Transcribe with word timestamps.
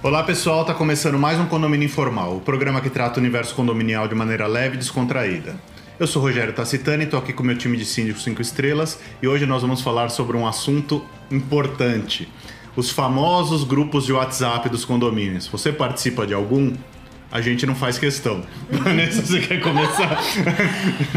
Olá 0.00 0.22
pessoal, 0.22 0.64
tá 0.64 0.72
começando 0.72 1.18
mais 1.18 1.40
um 1.40 1.46
Condomínio 1.46 1.86
Informal, 1.86 2.36
o 2.36 2.40
programa 2.40 2.80
que 2.80 2.88
trata 2.88 3.18
o 3.18 3.20
universo 3.20 3.52
condominial 3.52 4.06
de 4.06 4.14
maneira 4.14 4.46
leve 4.46 4.76
e 4.76 4.78
descontraída. 4.78 5.56
Eu 5.98 6.06
sou 6.06 6.22
Rogério 6.22 6.52
Tacitani, 6.52 7.02
estou 7.02 7.18
aqui 7.18 7.32
com 7.32 7.42
meu 7.42 7.58
time 7.58 7.76
de 7.76 7.84
síndicos 7.84 8.22
5 8.22 8.40
estrelas 8.40 9.00
e 9.20 9.26
hoje 9.26 9.44
nós 9.44 9.60
vamos 9.60 9.80
falar 9.80 10.08
sobre 10.10 10.36
um 10.36 10.46
assunto 10.46 11.04
importante: 11.32 12.28
os 12.76 12.90
famosos 12.90 13.64
grupos 13.64 14.06
de 14.06 14.12
WhatsApp 14.12 14.68
dos 14.68 14.84
condomínios. 14.84 15.48
Você 15.48 15.72
participa 15.72 16.24
de 16.24 16.32
algum? 16.32 16.74
A 17.32 17.40
gente 17.40 17.66
não 17.66 17.74
faz 17.74 17.98
questão. 17.98 18.44
Vanessa, 18.70 19.20
você 19.20 19.40
quer 19.40 19.60
começar? 19.60 20.16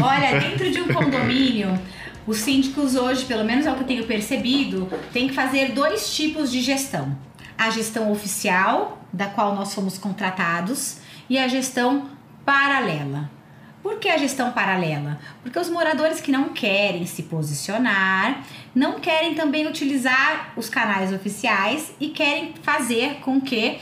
Olha, 0.02 0.40
dentro 0.40 0.68
de 0.72 0.80
um 0.80 0.88
condomínio, 0.88 1.78
os 2.26 2.38
síndicos 2.38 2.96
hoje, 2.96 3.26
pelo 3.26 3.44
menos 3.44 3.64
é 3.64 3.70
o 3.70 3.76
que 3.76 3.82
eu 3.82 3.86
tenho 3.86 4.04
percebido, 4.06 4.88
tem 5.12 5.28
que 5.28 5.34
fazer 5.34 5.70
dois 5.70 6.12
tipos 6.12 6.50
de 6.50 6.60
gestão 6.60 7.16
a 7.66 7.70
gestão 7.70 8.10
oficial, 8.10 8.98
da 9.12 9.26
qual 9.26 9.54
nós 9.54 9.72
fomos 9.72 9.96
contratados, 9.96 10.98
e 11.30 11.38
a 11.38 11.46
gestão 11.46 12.10
paralela. 12.44 13.30
Por 13.82 13.98
que 13.98 14.08
a 14.08 14.18
gestão 14.18 14.52
paralela? 14.52 15.20
Porque 15.42 15.58
os 15.58 15.68
moradores 15.68 16.20
que 16.20 16.30
não 16.30 16.50
querem 16.50 17.06
se 17.06 17.24
posicionar, 17.24 18.42
não 18.74 19.00
querem 19.00 19.34
também 19.34 19.66
utilizar 19.66 20.52
os 20.56 20.68
canais 20.68 21.12
oficiais 21.12 21.92
e 22.00 22.08
querem 22.08 22.54
fazer 22.62 23.20
com 23.20 23.40
que 23.40 23.80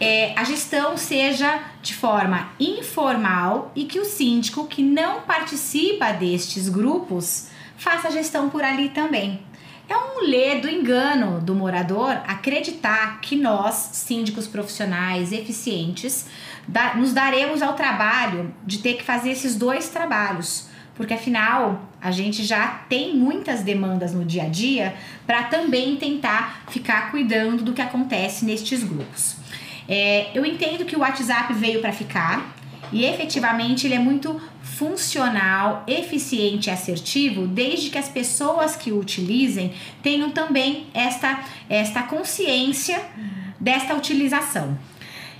é, 0.00 0.32
a 0.36 0.44
gestão 0.44 0.96
seja 0.96 1.62
de 1.82 1.94
forma 1.94 2.50
informal 2.60 3.72
e 3.74 3.84
que 3.84 3.98
o 3.98 4.04
síndico 4.04 4.66
que 4.66 4.82
não 4.82 5.22
participa 5.22 6.12
destes 6.12 6.68
grupos 6.68 7.48
faça 7.76 8.08
a 8.08 8.10
gestão 8.10 8.48
por 8.48 8.62
ali 8.62 8.88
também. 8.90 9.40
É 9.88 9.96
um 9.96 10.28
ledo 10.28 10.68
engano 10.68 11.40
do 11.40 11.54
morador 11.54 12.10
acreditar 12.26 13.20
que 13.20 13.36
nós, 13.36 13.90
síndicos 13.92 14.48
profissionais 14.48 15.32
eficientes, 15.32 16.26
nos 16.96 17.12
daremos 17.12 17.62
ao 17.62 17.74
trabalho 17.74 18.52
de 18.64 18.78
ter 18.78 18.94
que 18.94 19.04
fazer 19.04 19.30
esses 19.30 19.54
dois 19.54 19.88
trabalhos. 19.88 20.68
Porque 20.96 21.14
afinal, 21.14 21.82
a 22.00 22.10
gente 22.10 22.42
já 22.42 22.66
tem 22.88 23.14
muitas 23.14 23.62
demandas 23.62 24.12
no 24.14 24.24
dia 24.24 24.44
a 24.44 24.48
dia 24.48 24.94
para 25.26 25.44
também 25.44 25.96
tentar 25.96 26.64
ficar 26.68 27.10
cuidando 27.10 27.62
do 27.62 27.72
que 27.72 27.82
acontece 27.82 28.44
nestes 28.44 28.82
grupos. 28.82 29.36
É, 29.88 30.30
eu 30.34 30.44
entendo 30.44 30.84
que 30.84 30.96
o 30.96 31.00
WhatsApp 31.00 31.52
veio 31.52 31.80
para 31.80 31.92
ficar 31.92 32.56
e 32.90 33.04
efetivamente 33.04 33.86
ele 33.86 33.94
é 33.94 33.98
muito 33.98 34.40
funcional, 34.76 35.84
eficiente 35.86 36.68
e 36.68 36.70
assertivo, 36.70 37.46
desde 37.46 37.88
que 37.88 37.96
as 37.96 38.10
pessoas 38.10 38.76
que 38.76 38.92
o 38.92 39.00
utilizem 39.00 39.72
tenham 40.02 40.30
também 40.30 40.88
esta, 40.92 41.42
esta 41.68 42.02
consciência 42.02 43.00
desta 43.58 43.94
utilização. 43.94 44.78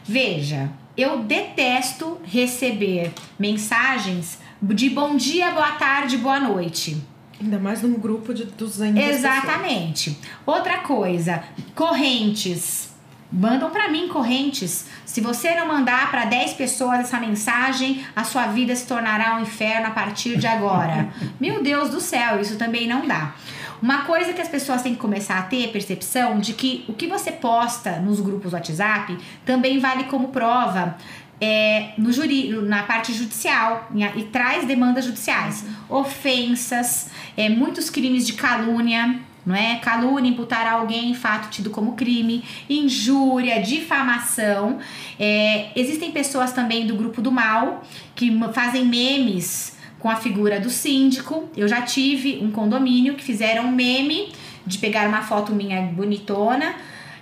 Veja, 0.03 0.71
eu 0.97 1.23
detesto 1.23 2.19
receber 2.25 3.13
mensagens 3.39 4.39
de 4.63 4.89
bom 4.89 5.17
dia, 5.17 5.51
boa 5.51 5.73
tarde, 5.73 6.17
boa 6.17 6.41
noite. 6.41 6.97
Ainda 7.39 7.59
mais 7.59 7.83
num 7.83 7.93
grupo 7.93 8.33
de 8.33 8.45
200 8.45 9.03
Exatamente. 9.03 10.13
Pessoas. 10.13 10.37
Outra 10.47 10.79
coisa, 10.79 11.45
correntes. 11.75 12.86
Mandam 13.33 13.71
para 13.71 13.89
mim 13.89 14.09
correntes. 14.09 14.87
Se 15.05 15.21
você 15.21 15.55
não 15.55 15.67
mandar 15.67 16.11
para 16.11 16.25
10 16.25 16.53
pessoas 16.55 17.01
essa 17.01 17.19
mensagem, 17.19 18.05
a 18.15 18.25
sua 18.25 18.47
vida 18.47 18.75
se 18.75 18.87
tornará 18.87 19.37
um 19.37 19.43
inferno 19.43 19.89
a 19.89 19.91
partir 19.91 20.39
de 20.39 20.47
agora. 20.47 21.09
Meu 21.41 21.63
Deus 21.63 21.91
do 21.91 22.01
céu, 22.01 22.41
isso 22.41 22.57
também 22.57 22.87
não 22.87 23.07
dá. 23.07 23.35
Uma 23.83 24.03
coisa 24.03 24.33
que 24.33 24.41
as 24.41 24.49
pessoas 24.49 24.83
têm 24.83 24.95
que 24.95 25.01
começar 25.01 25.39
a 25.39 25.43
ter 25.43 25.69
percepção 25.69 26.39
de 26.39 26.55
que 26.55 26.85
o 26.89 26.95
que 26.95 27.07
você 27.07 27.31
posta 27.31 27.99
nos 27.99 28.21
grupos 28.21 28.53
WhatsApp 28.53 29.19
também 29.45 29.79
vale 29.79 30.05
como 30.05 30.29
prova 30.29 30.97
é, 31.41 31.93
no 31.99 32.11
juri, 32.11 32.51
na 32.63 32.85
parte 32.85 33.13
judicial 33.13 33.89
e, 33.95 34.03
e 34.03 34.25
traz 34.25 34.67
demandas 34.67 35.05
judiciais. 35.05 35.65
Ofensas, 35.89 37.11
é, 37.37 37.49
muitos 37.49 37.91
crimes 37.91 38.27
de 38.27 38.33
calúnia 38.33 39.21
não 39.47 39.55
é? 39.55 39.77
Calúnia, 39.77 40.29
imputar 40.29 40.67
a 40.67 40.73
alguém 40.73 41.15
fato 41.15 41.49
tido 41.49 41.71
como 41.71 41.95
crime, 41.95 42.43
injúria, 42.69 43.63
difamação. 43.63 44.81
É, 45.19 45.71
existem 45.77 46.11
pessoas 46.11 46.53
também 46.53 46.85
do 46.87 46.97
grupo 46.97 47.23
do 47.23 47.31
mal 47.31 47.85
que 48.17 48.37
fazem 48.53 48.85
memes 48.85 49.79
com 50.01 50.11
a 50.11 50.17
figura 50.17 50.59
do 50.59 50.69
síndico. 50.69 51.49
Eu 51.57 51.69
já 51.69 51.83
tive 51.83 52.41
um 52.43 52.51
condomínio 52.51 53.15
que 53.15 53.23
fizeram 53.23 53.67
um 53.67 53.73
meme 53.73 54.33
de 54.67 54.79
pegar 54.79 55.09
uma 55.09 55.23
foto 55.23 55.53
minha 55.53 55.81
bonitona 55.83 56.75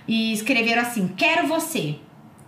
e 0.07 0.33
escreveram 0.33 0.81
assim: 0.81 1.07
Quero 1.15 1.47
você. 1.47 1.97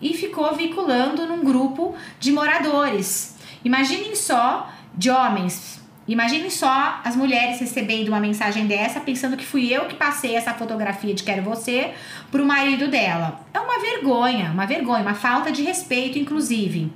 E 0.01 0.13
ficou 0.13 0.55
vinculando 0.55 1.25
num 1.25 1.43
grupo 1.43 1.95
de 2.19 2.31
moradores. 2.31 3.35
Imaginem 3.63 4.15
só 4.15 4.71
de 4.95 5.09
homens 5.09 5.81
Imagine 6.07 6.49
só 6.49 7.01
as 7.03 7.15
mulheres 7.15 7.59
recebendo 7.59 8.07
uma 8.07 8.19
mensagem 8.19 8.65
dessa, 8.65 8.99
pensando 9.01 9.35
que 9.35 9.45
fui 9.45 9.67
eu 9.73 9.85
que 9.85 9.95
passei 9.95 10.35
essa 10.35 10.53
fotografia 10.53 11.13
de 11.13 11.23
quero 11.23 11.41
você 11.41 11.93
pro 12.31 12.45
marido 12.45 12.87
dela. 12.87 13.45
É 13.53 13.59
uma 13.59 13.79
vergonha, 13.79 14.51
uma 14.51 14.65
vergonha, 14.65 15.01
uma 15.01 15.13
falta 15.13 15.51
de 15.51 15.63
respeito, 15.63 16.17
inclusive. 16.17 16.91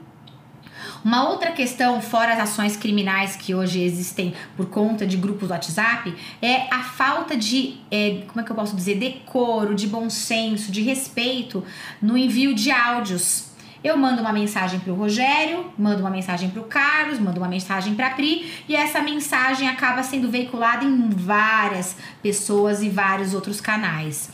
Uma 1.04 1.28
outra 1.30 1.52
questão, 1.52 2.00
fora 2.00 2.34
as 2.34 2.40
ações 2.40 2.78
criminais 2.78 3.36
que 3.36 3.56
hoje 3.56 3.82
existem 3.82 4.34
por 4.56 4.68
conta 4.68 5.06
de 5.06 5.18
grupos 5.18 5.48
do 5.48 5.52
WhatsApp, 5.52 6.16
é 6.42 6.68
a 6.72 6.84
falta 6.84 7.36
de, 7.36 7.78
é, 7.90 8.22
como 8.28 8.40
é 8.40 8.44
que 8.44 8.52
eu 8.52 8.56
posso 8.56 8.76
dizer, 8.76 9.00
decoro, 9.00 9.74
de 9.74 9.88
bom 9.88 10.10
senso, 10.10 10.72
de 10.72 10.82
respeito 10.82 11.64
no 12.00 12.16
envio 12.16 12.54
de 12.54 12.72
áudios 12.72 13.51
eu 13.84 13.98
mando 13.98 14.22
uma 14.22 14.32
mensagem 14.32 14.80
para 14.80 14.94
o 14.94 14.96
Rogério, 14.96 15.72
mando 15.78 16.02
uma 16.02 16.10
mensagem 16.10 16.50
para 16.50 16.62
o 16.62 16.66
Carlos, 16.66 17.20
mando 17.20 17.40
uma 17.40 17.48
mensagem 17.48 17.96
para 17.96 18.08
a 18.08 18.10
Pri 18.12 18.52
e 18.70 18.76
essa 18.76 19.02
mensagem 19.02 19.68
acaba 19.68 20.04
sendo 20.04 20.30
veiculada 20.30 20.86
em 20.86 21.10
várias 21.10 21.96
pessoas 22.22 22.84
e 22.84 22.90
vários 22.90 23.34
outros 23.34 23.60
canais. 23.60 24.30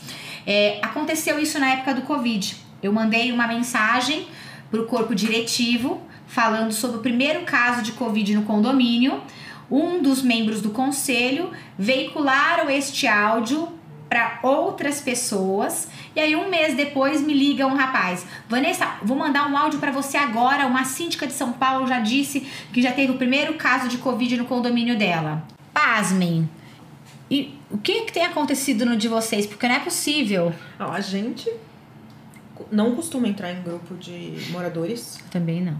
É, 0.46 0.78
aconteceu 0.82 1.38
isso 1.38 1.58
na 1.58 1.70
época 1.70 1.94
do 1.94 2.02
Covid. 2.02 2.56
Eu 2.82 2.92
mandei 2.92 3.32
uma 3.32 3.46
mensagem 3.46 4.26
para 4.70 4.80
o 4.80 4.86
corpo 4.86 5.14
diretivo 5.14 6.00
falando 6.26 6.72
sobre 6.72 6.98
o 6.98 7.00
primeiro 7.00 7.42
caso 7.44 7.82
de 7.82 7.92
Covid 7.92 8.34
no 8.34 8.42
condomínio. 8.42 9.22
Um 9.70 10.00
dos 10.02 10.22
membros 10.22 10.60
do 10.60 10.70
conselho 10.70 11.50
veicularam 11.78 12.70
este 12.70 13.06
áudio 13.06 13.68
para 14.08 14.38
outras 14.42 15.00
pessoas. 15.00 15.88
E 16.16 16.20
aí 16.20 16.34
um 16.34 16.48
mês 16.48 16.76
depois 16.76 17.20
me 17.20 17.32
liga 17.32 17.66
um 17.66 17.74
rapaz, 17.74 18.26
Vanessa, 18.48 18.96
vou 19.02 19.16
mandar 19.16 19.48
um 19.50 19.56
áudio 19.56 19.78
para 19.78 19.92
você 19.92 20.16
agora. 20.16 20.66
Uma 20.66 20.84
síndica 20.84 21.26
de 21.26 21.32
São 21.32 21.52
Paulo 21.52 21.86
já 21.86 22.00
disse 22.00 22.40
que 22.72 22.82
já 22.82 22.92
teve 22.92 23.12
o 23.12 23.16
primeiro 23.16 23.54
caso 23.54 23.88
de 23.88 23.98
covid 23.98 24.36
no 24.36 24.44
condomínio 24.44 24.98
dela. 24.98 25.42
Pasmem. 25.72 26.48
E 27.30 27.58
o 27.70 27.78
que, 27.78 28.02
que 28.02 28.12
tem 28.12 28.24
acontecido 28.24 28.86
no 28.86 28.96
de 28.96 29.06
vocês? 29.06 29.46
Porque 29.46 29.68
não 29.68 29.74
é 29.74 29.80
possível. 29.80 30.52
Não, 30.78 30.92
a 30.92 31.00
gente 31.00 31.50
não 32.70 32.94
costuma 32.94 33.28
entrar 33.28 33.52
em 33.52 33.62
grupo 33.62 33.94
de 33.94 34.34
moradores. 34.50 35.18
Também 35.30 35.60
não. 35.60 35.76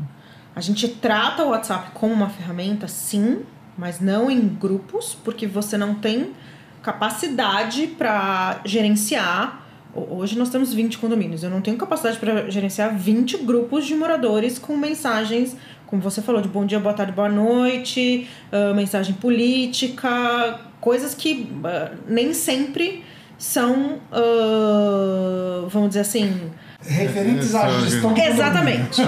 A 0.55 0.61
gente 0.61 0.89
trata 0.89 1.45
o 1.45 1.51
WhatsApp 1.51 1.93
como 1.95 2.13
uma 2.13 2.29
ferramenta, 2.29 2.89
sim, 2.89 3.43
mas 3.77 4.01
não 4.01 4.31
em 4.31 4.47
grupos, 4.49 5.17
porque 5.25 5.47
você 5.47 5.79
não 5.79 5.95
tem 5.95 6.35
capacidade 6.83 7.87
para 7.87 8.61
gerenciar. 8.65 9.63
Hoje 9.95 10.39
nós 10.39 10.51
temos 10.51 10.73
20 10.73 10.99
condomínios. 10.99 11.43
Eu 11.43 11.51
não 11.51 11.61
tenho 11.61 11.77
capacidade 11.77 12.19
para 12.19 12.51
gerenciar 12.51 12.97
20 12.97 13.39
grupos 13.39 13.87
de 13.87 13.95
moradores 13.95 14.59
com 14.59 14.77
mensagens, 14.77 15.57
como 15.87 16.03
você 16.03 16.21
falou, 16.21 16.43
de 16.43 16.49
bom 16.49 16.67
dia, 16.67 16.79
boa 16.79 16.95
tarde, 16.95 17.13
boa 17.13 17.29
noite, 17.29 18.29
uh, 18.53 18.75
mensagem 18.75 19.15
política, 19.15 20.61
coisas 20.81 21.15
que 21.15 21.51
uh, 21.65 21.97
nem 22.07 22.35
sempre 22.35 23.03
são, 23.39 24.01
uh, 24.13 25.69
vamos 25.69 25.89
dizer 25.89 26.01
assim. 26.01 26.51
Referentes 26.81 27.55
à 27.55 27.69
gestão 27.81 28.13
do 28.13 28.21
Exatamente. 28.21 29.01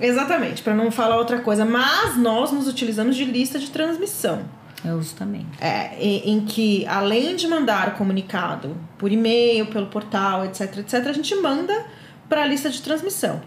Exatamente, 0.00 0.62
para 0.62 0.74
não 0.74 0.90
falar 0.90 1.16
outra 1.16 1.40
coisa. 1.40 1.64
Mas 1.64 2.16
nós 2.16 2.50
nos 2.50 2.66
utilizamos 2.66 3.14
de 3.16 3.24
lista 3.24 3.58
de 3.58 3.70
transmissão. 3.70 4.42
Eu 4.84 4.98
uso 4.98 5.14
também. 5.14 5.46
É, 5.60 5.96
em, 5.98 6.32
em, 6.32 6.40
que, 6.44 6.86
além 6.86 7.34
de 7.36 7.48
mandar 7.48 7.88
o 7.88 7.92
comunicado 7.92 8.76
por 8.98 9.10
e-mail, 9.10 9.66
pelo 9.66 9.86
portal, 9.86 10.44
etc, 10.44 10.78
etc, 10.78 11.06
a 11.06 11.12
gente 11.12 11.34
manda 11.36 11.86
para 12.28 12.42
a 12.42 12.46
lista 12.46 12.68
de 12.68 12.82
transmissão. 12.82 13.40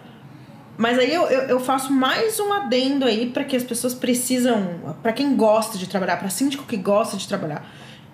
Mas 0.77 0.97
aí 0.97 1.13
eu, 1.13 1.23
eu, 1.27 1.41
eu 1.43 1.59
faço 1.59 1.91
mais 1.91 2.39
um 2.39 2.53
adendo 2.53 3.05
aí 3.05 3.29
para 3.29 3.43
que 3.43 3.55
as 3.55 3.63
pessoas 3.63 3.93
precisam, 3.93 4.95
para 5.01 5.11
quem 5.11 5.35
gosta 5.35 5.77
de 5.77 5.87
trabalhar, 5.87 6.17
para 6.17 6.29
síndico 6.29 6.65
que 6.65 6.77
gosta 6.77 7.17
de 7.17 7.27
trabalhar 7.27 7.67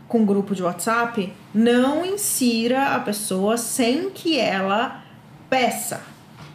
com 0.08 0.26
grupo 0.26 0.54
de 0.54 0.64
WhatsApp, 0.64 1.34
não 1.54 2.06
insira 2.06 2.96
a 2.96 3.00
pessoa 3.00 3.58
sem 3.58 4.10
que 4.10 4.40
ela 4.40 5.04
peça. 5.50 6.02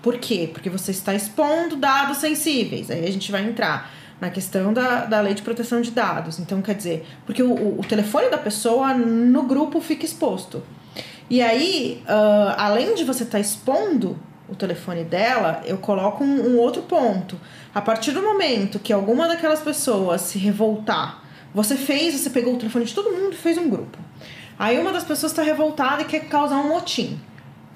Por 0.03 0.19
quê? 0.19 0.49
Porque 0.53 0.71
você 0.71 0.93
está 0.93 1.15
expondo 1.15 1.77
dados 1.77 2.19
sensíveis. 2.19 2.91
Aí 2.91 3.05
a 3.05 3.11
gente 3.11 3.33
vai 3.33 3.43
entrar 3.45 3.91
na 4.21 4.31
questão 4.31 4.73
da, 4.73 5.05
da 5.05 5.21
lei 5.21 5.35
de 5.35 5.43
proteção 5.43 5.81
de 5.81 5.91
dados. 5.91 6.39
Então, 6.39 6.61
quer 6.61 6.75
dizer, 6.75 7.07
porque 7.25 7.43
o, 7.43 7.79
o 7.79 7.85
telefone 7.89 8.31
da 8.31 8.39
pessoa 8.39 8.95
no 8.95 9.43
grupo 9.45 9.81
fica 9.81 10.05
exposto. 10.05 10.63
E 11.31 11.43
aí, 11.43 12.03
uh, 12.05 12.55
além 12.57 12.95
de 12.95 13.05
você 13.05 13.23
estar 13.23 13.39
tá 13.39 13.41
expondo 13.41 14.19
o 14.49 14.57
telefone 14.57 15.05
dela, 15.05 15.63
eu 15.67 15.77
coloco 15.77 16.25
um, 16.25 16.55
um 16.55 16.59
outro 16.59 16.83
ponto. 16.83 17.39
A 17.75 17.81
partir 17.81 18.13
do 18.13 18.23
momento 18.23 18.79
que 18.79 18.93
alguma 18.93 19.29
daquelas 19.29 19.61
pessoas 19.61 20.23
se 20.23 20.39
revoltar, 20.39 21.23
você 21.55 21.77
fez, 21.77 22.15
você 22.15 22.31
pegou 22.31 22.55
o 22.55 22.59
telefone 22.59 22.87
de 22.87 22.95
todo 22.95 23.11
mundo 23.11 23.35
e 23.35 23.37
fez 23.37 23.59
um 23.59 23.69
grupo. 23.69 23.99
Aí 24.59 24.79
uma 24.79 24.93
das 24.93 25.05
pessoas 25.05 25.33
está 25.33 25.43
revoltada 25.43 26.03
e 26.03 26.05
quer 26.07 26.21
causar 26.29 26.57
um 26.57 26.69
motim. 26.69 27.21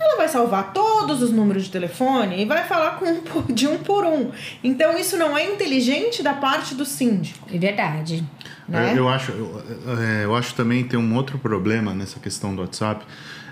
Ela 0.02 0.16
vai 0.16 0.28
salvar 0.28 0.72
todos 0.72 1.22
os 1.22 1.30
números 1.30 1.64
de 1.64 1.70
telefone 1.70 2.42
e 2.42 2.44
vai 2.44 2.64
falar 2.64 2.96
com 2.98 3.04
um 3.06 3.20
por- 3.22 3.52
de 3.52 3.66
um 3.68 3.78
por 3.78 4.04
um. 4.04 4.30
Então 4.62 4.98
isso 4.98 5.16
não 5.16 5.36
é 5.36 5.44
inteligente 5.52 6.22
da 6.22 6.34
parte 6.34 6.74
do 6.74 6.84
síndico. 6.84 7.46
É 7.52 7.58
verdade. 7.58 8.24
Né? 8.68 8.92
Eu, 8.92 8.96
eu 8.98 9.08
acho, 9.08 9.32
eu, 9.32 9.62
é, 9.98 10.24
eu 10.24 10.34
acho 10.34 10.54
também 10.54 10.84
tem 10.84 10.98
um 10.98 11.14
outro 11.16 11.38
problema 11.38 11.94
nessa 11.94 12.18
questão 12.20 12.54
do 12.54 12.62
WhatsApp. 12.62 13.04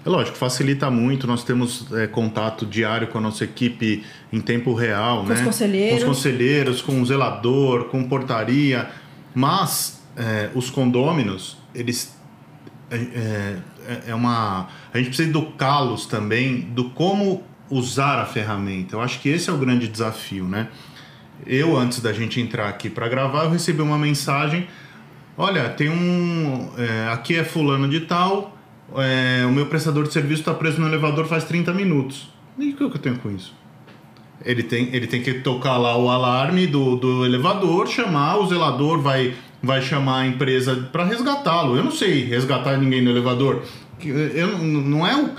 É 0.05 0.09
lógico, 0.09 0.37
facilita 0.37 0.91
muito. 0.91 1.27
Nós 1.27 1.45
temos 1.45 1.87
é, 1.93 2.07
contato 2.07 2.65
diário 2.65 3.09
com 3.09 3.19
a 3.19 3.21
nossa 3.21 3.45
equipe 3.45 4.03
em 4.33 4.41
tempo 4.41 4.73
real, 4.75 5.23
Com 5.23 5.29
né? 5.29 5.35
os 5.35 5.41
conselheiros. 5.43 5.91
Com 6.05 6.11
os 6.11 6.17
conselheiros, 6.17 6.83
com 6.83 7.01
o 7.03 7.07
zelador, 7.07 7.85
com 7.87 8.03
portaria. 8.09 8.89
Mas 9.35 10.01
é, 10.17 10.49
os 10.55 10.71
condôminos, 10.71 11.59
eles 11.75 12.17
é, 12.91 13.57
é, 13.91 14.11
é 14.11 14.15
uma. 14.15 14.69
A 14.93 14.99
gente 14.99 15.09
precisa 15.09 15.29
educá-los 15.29 16.07
também 16.07 16.61
do 16.61 16.91
como 16.91 17.43
usar 17.69 18.19
a 18.19 18.27
ferramenta. 18.27 18.97
Eu 18.97 19.01
acho 19.01 19.21
que 19.21 19.29
esse 19.29 19.51
é 19.51 19.53
o 19.53 19.59
grande 19.59 19.89
desafio, 19.89 20.45
né? 20.45 20.69
Eu, 21.47 21.77
antes 21.77 22.01
da 22.01 22.13
gente 22.13 22.41
entrar 22.41 22.69
aqui 22.69 22.91
para 22.91 23.09
gravar, 23.09 23.45
eu 23.45 23.51
recebi 23.51 23.81
uma 23.81 23.99
mensagem. 23.99 24.69
Olha, 25.37 25.69
tem 25.71 25.89
um. 25.89 26.71
é, 26.77 27.09
aqui 27.13 27.37
é 27.37 27.45
fulano 27.45 27.89
de 27.89 28.01
tal. 28.01 28.57
é, 28.97 29.45
o 29.47 29.51
meu 29.51 29.67
prestador 29.67 30.05
de 30.05 30.13
serviço 30.13 30.43
está 30.43 30.53
preso 30.55 30.81
no 30.81 30.87
elevador 30.87 31.27
faz 31.27 31.45
30 31.45 31.73
minutos. 31.73 32.29
E 32.59 32.71
o 32.71 32.77
que 32.77 32.83
eu 32.83 32.91
tenho 32.91 33.19
com 33.19 33.31
isso? 33.31 33.55
Ele 34.45 34.63
tem, 34.63 34.89
ele 34.93 35.07
tem 35.07 35.23
que 35.23 35.35
tocar 35.35 35.77
lá 35.77 35.97
o 35.97 36.09
alarme 36.09 36.67
do, 36.67 36.97
do 36.97 37.27
elevador, 37.27 37.87
chamar, 37.87 38.39
o 38.39 38.47
zelador 38.47 39.01
vai, 39.01 39.35
vai 39.63 39.83
chamar 39.83 40.21
a 40.21 40.27
empresa 40.27 40.89
para 40.93 41.05
resgatá-lo. 41.05 41.77
Eu 41.77 41.85
não 41.85 41.91
sei 41.91 42.25
resgatar 42.25 42.77
ninguém 42.79 43.03
no 43.03 43.11
elevador. 43.11 43.63
Eu, 44.03 44.57
não 44.59 45.07
é, 45.07 45.15
o- 45.17 45.31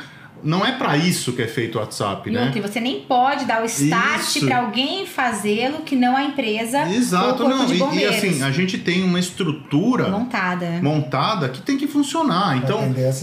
não 0.43 0.65
é 0.65 0.71
para 0.71 0.97
isso 0.97 1.33
que 1.33 1.41
é 1.41 1.47
feito 1.47 1.77
o 1.77 1.81
WhatsApp, 1.81 2.29
E 2.29 2.33
né? 2.33 2.45
outra, 2.45 2.61
você 2.61 2.79
nem 2.79 3.01
pode 3.01 3.45
dar 3.45 3.61
o 3.61 3.65
start 3.65 4.39
para 4.45 4.59
alguém 4.59 5.05
fazê-lo 5.05 5.79
que 5.79 5.95
não 5.95 6.15
a 6.15 6.23
empresa 6.23 6.87
Exato, 6.89 7.43
ou 7.43 7.49
o 7.49 7.51
corpo 7.51 7.85
não. 7.85 7.91
de 7.91 7.97
E, 7.97 8.01
e 8.01 8.05
assim, 8.05 8.43
a 8.43 8.51
gente 8.51 8.77
tem 8.77 9.03
uma 9.03 9.19
estrutura 9.19 10.09
montada. 10.09 10.79
montada 10.81 11.49
que 11.49 11.61
tem 11.61 11.77
que 11.77 11.87
funcionar. 11.87 12.57
Então, 12.57 12.79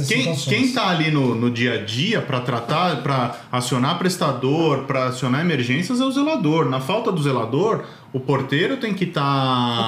quem, 0.06 0.34
quem 0.36 0.72
tá 0.72 0.88
ali 0.88 1.10
no, 1.10 1.34
no 1.34 1.50
dia 1.50 1.74
a 1.74 1.84
dia 1.84 2.20
para 2.20 2.40
tratar, 2.40 3.02
para 3.02 3.36
acionar 3.50 3.98
prestador, 3.98 4.84
para 4.84 5.06
acionar 5.06 5.40
emergências 5.40 6.00
é 6.00 6.04
o 6.04 6.10
zelador. 6.10 6.68
Na 6.68 6.80
falta 6.80 7.10
do 7.10 7.22
zelador, 7.22 7.84
o 8.12 8.20
porteiro 8.20 8.76
tem 8.76 8.94
que 8.94 9.04
estar 9.04 9.22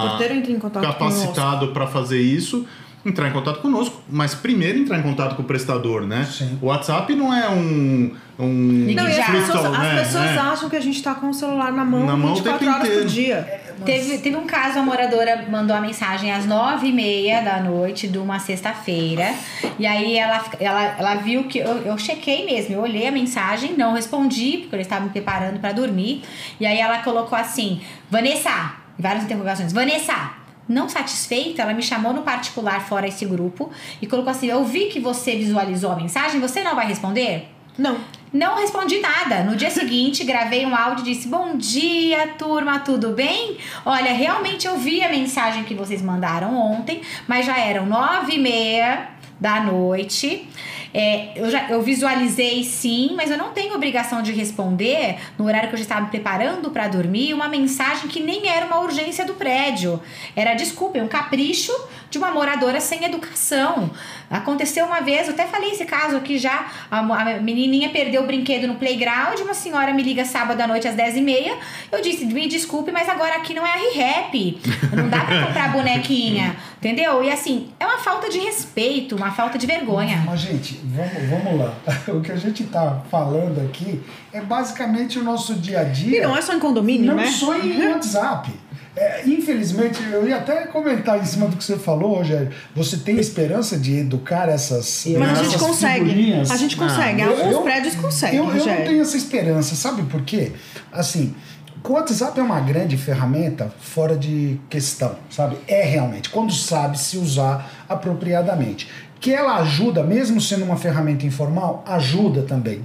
O 0.04 0.08
porteiro 0.10 0.34
entra 0.34 0.52
em 0.52 0.58
contato 0.58 0.82
capacitado 0.82 1.68
para 1.68 1.86
fazer 1.86 2.20
isso. 2.20 2.66
Entrar 3.04 3.28
em 3.28 3.32
contato 3.32 3.60
conosco, 3.60 3.98
mas 4.10 4.34
primeiro 4.34 4.78
entrar 4.78 4.98
em 4.98 5.02
contato 5.02 5.34
com 5.34 5.40
o 5.42 5.44
prestador, 5.46 6.02
né? 6.06 6.24
Sim. 6.30 6.58
O 6.60 6.66
WhatsApp 6.66 7.14
não 7.14 7.32
é 7.34 7.48
um. 7.48 8.14
um 8.38 8.46
Não, 8.46 9.04
e 9.08 9.10
as 9.10 9.16
Já. 9.16 9.24
pessoas, 9.32 9.48
crystal, 9.50 9.72
as 9.72 9.78
né? 9.78 9.98
pessoas 10.04 10.24
É. 10.26 10.38
acham 10.38 10.68
que 10.68 10.76
a 10.76 10.80
gente 10.80 11.02
tá 11.02 11.14
com 11.14 11.30
o 11.30 11.34
celular 11.34 11.72
na 11.72 11.82
mão 11.84 12.04
Na 12.04 12.14
mão 12.14 12.32
o 12.32 12.34
24 12.34 12.58
tempo 12.58 12.72
horas 12.72 12.82
por 12.86 12.92
inteiro. 12.92 13.08
dia. 13.08 13.60
Teve, 13.86 14.18
teve 14.18 14.36
um 14.36 14.44
caso, 14.46 14.78
a 14.78 14.82
moradora 14.82 15.46
mandou 15.50 15.74
a 15.74 15.80
mensagem 15.80 16.30
às 16.30 16.44
nove 16.44 16.88
e 16.88 16.92
meia 16.92 17.40
da 17.40 17.60
noite 17.62 18.06
de 18.06 18.18
uma 18.18 18.38
sexta-feira. 18.38 19.32
E 19.78 19.86
aí 19.86 20.18
ela, 20.18 20.44
ela, 20.60 20.82
ela 20.98 21.14
viu 21.14 21.44
que. 21.44 21.58
Eu, 21.58 21.78
eu 21.78 21.96
chequei 21.96 22.44
mesmo, 22.44 22.74
eu 22.74 22.80
olhei 22.82 23.06
a 23.08 23.10
mensagem, 23.10 23.72
não 23.78 23.94
respondi, 23.94 24.58
porque 24.58 24.76
eu 24.76 24.80
estava 24.80 25.04
me 25.04 25.10
preparando 25.10 25.58
para 25.58 25.72
dormir. 25.72 26.22
E 26.60 26.66
aí 26.66 26.78
ela 26.78 26.98
colocou 26.98 27.38
assim: 27.38 27.80
Vanessa, 28.10 28.72
várias 28.98 29.24
interrogações, 29.24 29.72
Vanessa. 29.72 30.38
Não 30.70 30.88
satisfeita, 30.88 31.62
ela 31.62 31.74
me 31.74 31.82
chamou 31.82 32.12
no 32.12 32.22
particular 32.22 32.80
fora 32.86 33.08
esse 33.08 33.26
grupo 33.26 33.72
e 34.00 34.06
colocou 34.06 34.30
assim: 34.30 34.46
Eu 34.46 34.64
vi 34.64 34.86
que 34.86 35.00
você 35.00 35.34
visualizou 35.34 35.90
a 35.90 35.96
mensagem, 35.96 36.40
você 36.40 36.62
não 36.62 36.76
vai 36.76 36.86
responder? 36.86 37.48
Não. 37.76 37.98
Não 38.32 38.54
respondi 38.54 39.00
nada. 39.00 39.42
No 39.42 39.56
dia 39.56 39.68
seguinte, 39.70 40.22
gravei 40.22 40.64
um 40.64 40.76
áudio 40.76 41.02
e 41.02 41.12
disse: 41.12 41.26
Bom 41.26 41.56
dia, 41.56 42.28
turma, 42.38 42.78
tudo 42.78 43.10
bem? 43.10 43.56
Olha, 43.84 44.12
realmente 44.12 44.68
eu 44.68 44.78
vi 44.78 45.02
a 45.02 45.08
mensagem 45.08 45.64
que 45.64 45.74
vocês 45.74 46.00
mandaram 46.00 46.56
ontem, 46.56 47.02
mas 47.26 47.46
já 47.46 47.58
eram 47.58 47.84
nove 47.84 48.36
e 48.36 48.38
meia 48.38 49.08
da 49.40 49.60
noite. 49.60 50.48
É, 50.92 51.32
eu, 51.36 51.50
já, 51.50 51.68
eu 51.68 51.82
visualizei 51.82 52.64
sim, 52.64 53.12
mas 53.16 53.30
eu 53.30 53.38
não 53.38 53.50
tenho 53.50 53.74
obrigação 53.74 54.22
de 54.22 54.32
responder 54.32 55.16
no 55.38 55.46
horário 55.46 55.68
que 55.68 55.74
eu 55.74 55.78
já 55.78 55.84
estava 55.84 56.00
me 56.02 56.08
preparando 56.08 56.70
para 56.70 56.88
dormir 56.88 57.32
uma 57.32 57.48
mensagem 57.48 58.08
que 58.08 58.20
nem 58.20 58.48
era 58.48 58.66
uma 58.66 58.80
urgência 58.80 59.24
do 59.24 59.34
prédio. 59.34 60.00
Era, 60.34 60.54
desculpem, 60.54 61.02
um 61.02 61.08
capricho 61.08 61.72
de 62.10 62.18
uma 62.18 62.30
moradora 62.30 62.80
sem 62.80 63.04
educação. 63.04 63.90
Aconteceu 64.28 64.84
uma 64.84 65.00
vez, 65.00 65.28
eu 65.28 65.34
até 65.34 65.46
falei 65.46 65.70
esse 65.70 65.84
caso 65.84 66.16
aqui 66.16 66.38
já. 66.38 66.66
A, 66.90 67.02
menininha 67.40 67.90
perdeu 67.90 68.22
o 68.22 68.26
brinquedo 68.26 68.66
no 68.66 68.74
playground. 68.74 69.38
Uma 69.40 69.54
senhora 69.54 69.92
me 69.92 70.02
liga 70.02 70.24
sábado 70.24 70.60
à 70.60 70.66
noite 70.66 70.88
às 70.88 70.96
10h30. 70.96 71.56
Eu 71.92 72.02
disse: 72.02 72.24
me 72.26 72.48
desculpe, 72.48 72.90
mas 72.90 73.08
agora 73.08 73.36
aqui 73.36 73.54
não 73.54 73.66
é 73.66 73.72
a 73.72 73.76
ReHap. 73.76 74.60
Não 74.96 75.08
dá 75.08 75.20
pra 75.20 75.46
comprar 75.46 75.72
bonequinha. 75.72 76.56
Entendeu? 76.80 77.22
E 77.22 77.30
assim, 77.30 77.68
é 77.78 77.84
uma 77.84 77.98
falta 77.98 78.30
de 78.30 78.38
respeito, 78.38 79.14
uma 79.14 79.30
falta 79.30 79.58
de 79.58 79.66
vergonha. 79.66 80.22
Mas, 80.24 80.40
gente, 80.40 80.79
vamos, 80.84 81.28
vamos 81.44 81.60
lá. 81.60 81.74
O 82.08 82.20
que 82.20 82.32
a 82.32 82.36
gente 82.36 82.64
tá 82.64 83.02
falando 83.10 83.60
aqui 83.64 84.00
é 84.32 84.40
basicamente 84.40 85.18
o 85.18 85.24
nosso 85.24 85.54
dia 85.54 85.80
a 85.80 85.84
dia. 85.84 86.18
E 86.18 86.20
não 86.22 86.36
é 86.36 86.42
só 86.42 86.54
em 86.54 86.58
condomínio, 86.58 87.06
não 87.06 87.16
né? 87.16 87.26
só 87.26 87.56
em 87.56 87.88
WhatsApp. 87.88 88.52
É, 88.96 89.22
infelizmente, 89.26 90.02
eu 90.12 90.26
ia 90.28 90.36
até 90.38 90.66
comentar 90.66 91.18
em 91.18 91.24
cima 91.24 91.46
do 91.46 91.56
que 91.56 91.62
você 91.62 91.76
falou, 91.76 92.16
Rogério. 92.16 92.50
Você 92.74 92.96
tem 92.96 93.18
esperança 93.18 93.78
de 93.78 93.98
educar 93.98 94.48
essas. 94.48 95.04
Mas 95.18 95.38
a 95.38 95.42
gente 95.44 95.58
consegue. 95.58 96.04
figurinhas? 96.06 96.50
A 96.50 96.56
gente 96.56 96.76
consegue. 96.76 97.22
Ah, 97.22 97.28
Alguns 97.28 97.52
eu- 97.52 97.62
prédios 97.62 97.94
conseguem, 97.94 98.38
Eu, 98.38 98.50
eu 98.50 98.66
não 98.66 98.76
tenho 98.84 99.00
essa 99.00 99.16
esperança, 99.16 99.76
sabe 99.76 100.02
por 100.02 100.22
quê? 100.22 100.52
Assim, 100.92 101.34
o 101.82 101.92
WhatsApp 101.92 102.38
é 102.38 102.42
uma 102.42 102.60
grande 102.60 102.96
ferramenta 102.96 103.72
fora 103.80 104.16
de 104.16 104.60
questão, 104.68 105.16
sabe? 105.30 105.56
É 105.66 105.82
realmente, 105.82 106.28
quando 106.28 106.52
sabe 106.52 106.98
se 106.98 107.16
usar 107.16 107.70
apropriadamente. 107.88 108.88
Que 109.20 109.32
ela 109.32 109.56
ajuda, 109.58 110.02
mesmo 110.02 110.40
sendo 110.40 110.64
uma 110.64 110.76
ferramenta 110.76 111.26
informal, 111.26 111.84
ajuda 111.86 112.42
também. 112.42 112.82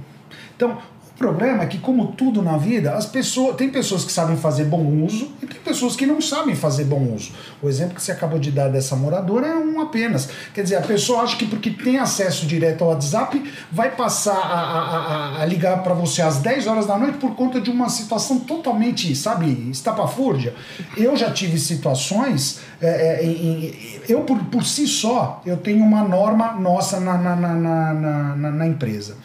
Então, 0.54 0.78
o 1.16 1.18
problema 1.18 1.62
é 1.62 1.66
que, 1.66 1.78
como 1.78 2.08
tudo 2.08 2.42
na 2.42 2.58
vida, 2.58 2.92
as 2.92 3.06
pessoas 3.06 3.56
tem 3.56 3.70
pessoas 3.70 4.04
que 4.04 4.12
sabem 4.12 4.36
fazer 4.36 4.64
bom 4.66 4.84
uso 5.02 5.32
e 5.42 5.46
tem 5.46 5.58
pessoas 5.62 5.96
que 5.96 6.04
não 6.04 6.20
sabem 6.20 6.54
fazer 6.54 6.84
bom 6.84 7.14
uso. 7.14 7.32
O 7.62 7.70
exemplo 7.70 7.94
que 7.94 8.02
você 8.02 8.12
acabou 8.12 8.38
de 8.38 8.50
dar 8.50 8.68
dessa 8.68 8.94
moradora 8.94 9.46
é 9.46 9.54
um 9.56 9.80
apenas. 9.80 10.28
Quer 10.52 10.62
dizer, 10.62 10.76
a 10.76 10.82
pessoa 10.82 11.22
acha 11.22 11.34
que 11.38 11.46
porque 11.46 11.70
tem 11.70 11.96
acesso 11.98 12.44
direto 12.44 12.84
ao 12.84 12.90
WhatsApp, 12.90 13.42
vai 13.72 13.96
passar 13.96 14.36
a, 14.36 14.60
a- 14.60 15.38
a- 15.38 15.42
a 15.42 15.46
ligar 15.46 15.82
para 15.82 15.94
você 15.94 16.20
às 16.20 16.36
10 16.36 16.66
horas 16.66 16.84
da 16.86 16.98
noite 16.98 17.16
por 17.16 17.34
conta 17.34 17.62
de 17.62 17.70
uma 17.70 17.88
situação 17.88 18.38
totalmente, 18.40 19.16
sabe, 19.16 19.70
estapafúrdia. 19.70 20.54
Eu 20.98 21.16
já 21.16 21.30
tive 21.30 21.58
situações, 21.58 22.60
é, 22.78 23.20
é, 23.22 23.24
em- 23.24 23.74
eu 24.06 24.20
por, 24.20 24.38
por 24.44 24.64
si 24.64 24.86
só, 24.86 25.40
eu 25.46 25.56
tenho 25.56 25.82
uma 25.82 26.02
norma 26.06 26.52
nossa 26.52 27.00
na, 27.00 27.16
na, 27.16 27.34
na- 27.34 27.94
na- 28.36 28.50
na 28.50 28.66
empresa. 28.66 29.16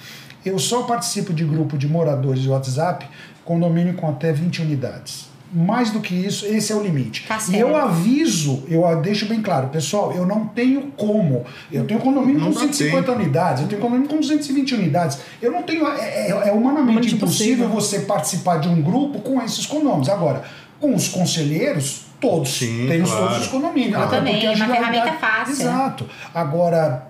Eu 0.45 0.57
só 0.59 0.83
participo 0.83 1.33
de 1.33 1.43
grupo 1.43 1.77
de 1.77 1.87
moradores 1.87 2.41
de 2.41 2.49
WhatsApp, 2.49 3.07
condomínio 3.45 3.93
com 3.95 4.09
até 4.09 4.31
20 4.33 4.61
unidades. 4.61 5.29
Mais 5.53 5.91
do 5.91 5.99
que 5.99 6.15
isso, 6.15 6.45
esse 6.45 6.71
é 6.71 6.75
o 6.75 6.81
limite. 6.81 7.25
Tá 7.27 7.37
e 7.49 7.59
eu 7.59 7.75
aviso, 7.75 8.63
eu 8.69 8.85
a- 8.87 8.95
deixo 8.95 9.25
bem 9.25 9.41
claro, 9.41 9.67
pessoal, 9.67 10.13
eu 10.13 10.25
não 10.25 10.47
tenho 10.47 10.83
como. 10.95 11.43
Eu 11.69 11.85
tenho 11.85 11.99
condomínio 11.99 12.39
Não 12.39 12.47
com 12.47 12.53
dá 12.53 12.59
150 12.61 13.07
tempo. 13.07 13.19
unidades, 13.19 13.61
eu 13.63 13.67
tenho 13.67 13.81
condomínio 13.81 14.07
com 14.09 14.17
220 14.21 14.73
unidades. 14.75 15.17
Eu 15.41 15.51
não 15.51 15.63
tenho. 15.63 15.85
É, 15.85 15.99
é- 15.99 16.29
é 16.29 16.33
humanamente 16.53 16.57
Humanamente 16.57 17.15
impossível 17.15 17.67
você 17.67 17.99
participar 17.99 18.59
de 18.61 18.69
um 18.69 18.81
grupo 18.81 19.19
com 19.19 19.41
esses 19.41 19.65
condomínios. 19.65 20.07
Agora, 20.07 20.41
com 20.79 20.95
os 20.95 21.09
conselheiros, 21.09 22.03
todos. 22.21 22.57
Sim, 22.57 22.85
temos 22.87 23.09
claro. 23.11 23.25
todos 23.27 23.41
os 23.41 23.47
condomínios. 23.49 23.93
Eu 23.93 24.03
até 24.03 24.17
também, 24.17 24.33
porque 24.35 24.47
a 24.47 24.51
é 24.51 24.55
uma 24.55 24.63
agilidade- 24.65 24.91
ferramenta 24.93 25.19
fácil. 25.19 25.51
Exato. 25.51 26.09
Agora, 26.33 27.07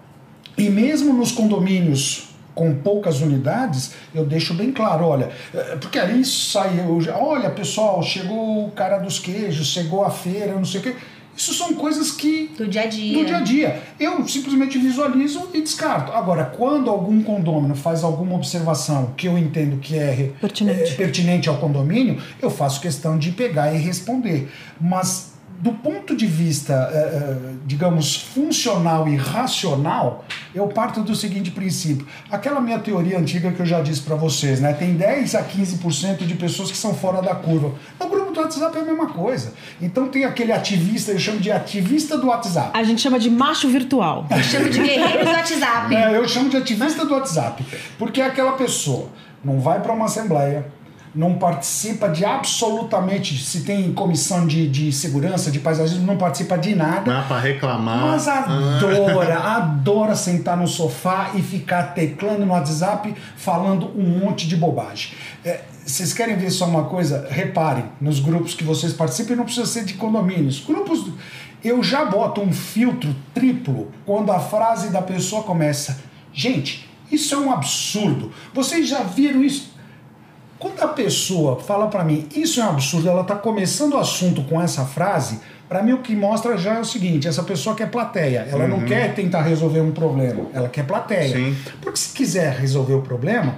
e 0.57 0.67
mesmo 0.67 1.13
nos 1.13 1.31
condomínios 1.31 2.30
com 2.53 2.73
poucas 2.75 3.21
unidades, 3.21 3.93
eu 4.13 4.25
deixo 4.25 4.53
bem 4.53 4.71
claro, 4.71 5.05
olha, 5.05 5.29
eh, 5.53 5.77
porque 5.79 5.97
aí 5.99 6.23
saiu, 6.25 6.99
olha 7.19 7.49
pessoal, 7.49 8.01
chegou 8.03 8.65
o 8.67 8.71
cara 8.71 8.97
dos 8.97 9.19
queijos, 9.19 9.67
chegou 9.67 10.03
a 10.03 10.09
feira, 10.09 10.53
não 10.53 10.65
sei 10.65 10.79
o 10.79 10.83
quê. 10.83 10.95
Isso 11.35 11.53
são 11.53 11.73
coisas 11.73 12.11
que 12.11 12.51
Do 12.57 12.67
dia 12.67 12.81
a 12.81 12.85
dia. 12.87 13.17
do 13.17 13.25
dia 13.25 13.37
a 13.37 13.41
dia. 13.41 13.83
Eu 13.97 14.27
simplesmente 14.27 14.77
visualizo 14.77 15.47
e 15.53 15.61
descarto. 15.61 16.11
Agora, 16.11 16.43
quando 16.45 16.89
algum 16.89 17.23
condômino 17.23 17.73
faz 17.73 18.03
alguma 18.03 18.35
observação 18.35 19.13
que 19.15 19.27
eu 19.27 19.37
entendo 19.37 19.77
que 19.79 19.97
é 19.97 20.31
Pertinente. 20.41 20.91
é 20.91 20.95
pertinente 20.95 21.47
ao 21.49 21.55
condomínio, 21.57 22.21
eu 22.41 22.49
faço 22.49 22.81
questão 22.81 23.17
de 23.17 23.31
pegar 23.31 23.73
e 23.73 23.77
responder. 23.77 24.51
Mas 24.79 25.30
do 25.61 25.73
ponto 25.73 26.15
de 26.15 26.25
vista, 26.25 26.73
eh, 26.91 26.97
eh, 26.97 27.53
digamos, 27.67 28.15
funcional 28.15 29.07
e 29.07 29.15
racional, 29.15 30.25
eu 30.55 30.67
parto 30.67 31.01
do 31.01 31.15
seguinte 31.15 31.51
princípio. 31.51 32.07
Aquela 32.31 32.59
minha 32.59 32.79
teoria 32.79 33.19
antiga 33.19 33.51
que 33.51 33.59
eu 33.59 33.65
já 33.65 33.79
disse 33.79 34.01
para 34.01 34.15
vocês, 34.15 34.59
né? 34.59 34.73
Tem 34.73 34.95
10 34.95 35.35
a 35.35 35.43
15% 35.43 36.25
de 36.25 36.33
pessoas 36.33 36.71
que 36.71 36.77
são 36.77 36.95
fora 36.95 37.21
da 37.21 37.35
curva. 37.35 37.73
No 37.99 38.09
grupo 38.09 38.31
do 38.31 38.39
WhatsApp 38.39 38.75
é 38.75 38.81
a 38.81 38.85
mesma 38.85 39.09
coisa. 39.09 39.53
Então 39.79 40.07
tem 40.07 40.25
aquele 40.25 40.51
ativista, 40.51 41.11
eu 41.11 41.19
chamo 41.19 41.39
de 41.39 41.51
ativista 41.51 42.17
do 42.17 42.27
WhatsApp. 42.27 42.71
A 42.73 42.83
gente 42.83 42.99
chama 42.99 43.19
de 43.19 43.29
macho 43.29 43.69
virtual. 43.69 44.25
Eu 44.31 44.43
chamo 44.43 44.67
de 44.67 44.79
guerreiros 44.79 45.23
do 45.23 45.31
WhatsApp. 45.31 45.95
É, 45.95 46.17
eu 46.17 46.27
chamo 46.27 46.49
de 46.49 46.57
ativista 46.57 47.05
do 47.05 47.13
WhatsApp. 47.13 47.63
Porque 47.99 48.19
é 48.19 48.25
aquela 48.25 48.53
pessoa 48.53 49.09
não 49.43 49.59
vai 49.59 49.81
para 49.81 49.93
uma 49.93 50.05
assembleia, 50.05 50.65
não 51.13 51.35
participa 51.35 52.07
de 52.07 52.23
absolutamente, 52.23 53.37
se 53.37 53.61
tem 53.61 53.91
comissão 53.93 54.47
de, 54.47 54.67
de 54.67 54.91
segurança, 54.91 55.51
de 55.51 55.59
paisagismo, 55.59 56.05
não 56.05 56.17
participa 56.17 56.57
de 56.57 56.73
nada. 56.73 57.11
Dá 57.11 57.21
pra 57.23 57.39
reclamar. 57.39 57.99
Mas 57.99 58.27
adora, 58.27 59.39
adora 59.43 60.15
sentar 60.15 60.55
no 60.55 60.67
sofá 60.67 61.31
e 61.35 61.41
ficar 61.41 61.93
teclando 61.93 62.45
no 62.45 62.53
WhatsApp 62.53 63.13
falando 63.35 63.91
um 63.95 64.19
monte 64.19 64.47
de 64.47 64.55
bobagem. 64.55 65.13
É, 65.43 65.61
vocês 65.85 66.13
querem 66.13 66.37
ver 66.37 66.49
só 66.49 66.65
uma 66.65 66.85
coisa? 66.85 67.27
Reparem 67.29 67.85
nos 67.99 68.19
grupos 68.19 68.53
que 68.53 68.63
vocês 68.63 68.93
participam, 68.93 69.35
não 69.35 69.43
precisa 69.43 69.65
ser 69.65 69.83
de 69.83 69.95
condomínios. 69.95 70.63
Grupos. 70.65 71.11
Eu 71.63 71.83
já 71.83 72.05
boto 72.05 72.41
um 72.41 72.51
filtro 72.51 73.15
triplo 73.35 73.91
quando 74.05 74.31
a 74.31 74.39
frase 74.39 74.89
da 74.89 75.01
pessoa 75.01 75.43
começa. 75.43 75.99
Gente, 76.33 76.89
isso 77.11 77.35
é 77.35 77.37
um 77.37 77.51
absurdo. 77.51 78.31
Vocês 78.53 78.87
já 78.87 79.03
viram 79.03 79.43
isso? 79.43 79.70
Quando 80.61 80.79
a 80.79 80.87
pessoa 80.89 81.59
fala 81.59 81.87
para 81.87 82.03
mim, 82.03 82.27
isso 82.35 82.61
é 82.61 82.63
um 82.63 82.69
absurdo, 82.69 83.09
ela 83.09 83.21
está 83.21 83.33
começando 83.33 83.93
o 83.93 83.97
assunto 83.97 84.43
com 84.43 84.61
essa 84.61 84.85
frase, 84.85 85.39
para 85.67 85.81
mim 85.81 85.93
o 85.93 86.03
que 86.03 86.15
mostra 86.15 86.55
já 86.55 86.75
é 86.75 86.79
o 86.79 86.85
seguinte: 86.85 87.27
essa 87.27 87.41
pessoa 87.41 87.75
quer 87.75 87.89
plateia, 87.89 88.47
ela 88.47 88.67
não 88.67 88.81
quer 88.81 89.15
tentar 89.15 89.41
resolver 89.41 89.81
um 89.81 89.91
problema, 89.91 90.45
ela 90.53 90.69
quer 90.69 90.85
plateia. 90.85 91.35
Sim. 91.35 91.57
Porque 91.81 91.97
se 91.97 92.13
quiser 92.13 92.53
resolver 92.53 92.93
o 92.93 93.01
problema, 93.01 93.55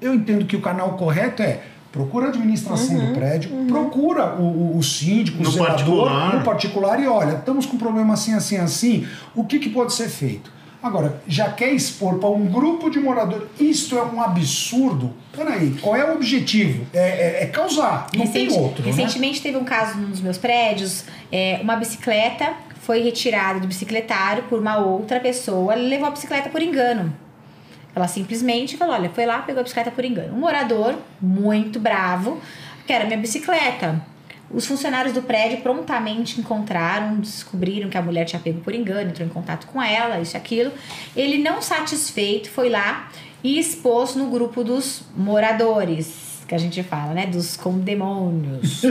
eu 0.00 0.12
entendo 0.12 0.44
que 0.46 0.56
o 0.56 0.60
canal 0.60 0.94
correto 0.94 1.44
é 1.44 1.60
procura 1.92 2.26
a 2.26 2.28
administração 2.30 2.98
do 2.98 3.14
prédio, 3.14 3.48
procura 3.68 4.34
o, 4.34 4.42
o, 4.74 4.78
o 4.78 4.82
síndico, 4.82 5.40
No 5.40 5.48
o 5.48 5.52
zelador, 5.52 5.76
particular. 5.76 6.34
no 6.34 6.44
particular 6.44 7.00
e 7.00 7.06
olha, 7.06 7.36
estamos 7.36 7.66
com 7.66 7.76
um 7.76 7.78
problema 7.78 8.14
assim, 8.14 8.34
assim, 8.34 8.56
assim, 8.56 9.06
o 9.32 9.44
que, 9.44 9.60
que 9.60 9.68
pode 9.68 9.94
ser 9.94 10.08
feito? 10.08 10.55
Agora, 10.82 11.20
já 11.26 11.50
quer 11.52 11.72
expor 11.72 12.18
para 12.18 12.28
um 12.28 12.46
grupo 12.46 12.88
de 12.90 13.00
moradores, 13.00 13.48
isto 13.58 13.96
é 13.98 14.02
um 14.02 14.20
absurdo? 14.20 15.12
Peraí, 15.32 15.70
qual 15.80 15.96
é 15.96 16.04
o 16.10 16.14
objetivo? 16.14 16.86
É, 16.92 16.98
é- 16.98 17.42
é 17.42 17.46
causar, 17.46 18.06
não 18.14 18.24
Recente- 18.24 18.48
tem 18.54 18.58
outro, 18.60 18.82
né? 18.84 18.90
recentemente 18.90 19.42
teve 19.42 19.56
um 19.56 19.64
caso 19.64 19.98
num 19.98 20.10
dos 20.10 20.20
meus 20.20 20.38
prédios, 20.38 21.04
é, 21.32 21.58
uma 21.62 21.76
bicicleta 21.76 22.52
foi 22.82 23.02
retirada 23.02 23.58
do 23.58 23.66
bicicletário 23.66 24.44
por 24.44 24.60
uma 24.60 24.76
outra 24.78 25.18
pessoa, 25.18 25.72
ela 25.72 25.82
levou 25.82 26.06
a 26.06 26.10
bicicleta 26.10 26.48
por 26.50 26.62
engano. 26.62 27.12
Ela 27.94 28.06
simplesmente 28.06 28.76
falou, 28.76 28.94
olha, 28.94 29.08
foi 29.10 29.24
lá, 29.26 29.38
pegou 29.40 29.60
a 29.60 29.62
bicicleta 29.64 29.90
por 29.90 30.04
engano. 30.04 30.34
Um 30.36 30.40
morador 30.40 30.94
muito 31.20 31.80
bravo, 31.80 32.38
que 32.86 32.92
era 32.92 33.06
minha 33.06 33.18
bicicleta. 33.18 34.00
Os 34.50 34.66
funcionários 34.66 35.12
do 35.12 35.22
prédio 35.22 35.60
prontamente 35.60 36.40
encontraram, 36.40 37.16
descobriram 37.16 37.90
que 37.90 37.98
a 37.98 38.02
mulher 38.02 38.24
tinha 38.24 38.40
pego 38.40 38.60
por 38.60 38.74
engano, 38.74 39.10
entrou 39.10 39.26
em 39.26 39.30
contato 39.30 39.66
com 39.66 39.82
ela, 39.82 40.20
isso 40.20 40.36
e 40.36 40.38
aquilo. 40.38 40.72
Ele, 41.16 41.38
não 41.38 41.60
satisfeito, 41.60 42.48
foi 42.50 42.68
lá 42.68 43.10
e 43.42 43.58
expôs 43.58 44.14
no 44.14 44.28
grupo 44.28 44.62
dos 44.62 45.02
moradores, 45.16 46.25
que 46.46 46.54
a 46.54 46.58
gente 46.58 46.82
fala, 46.82 47.12
né? 47.12 47.26
Dos 47.26 47.56
condemônios. 47.56 48.82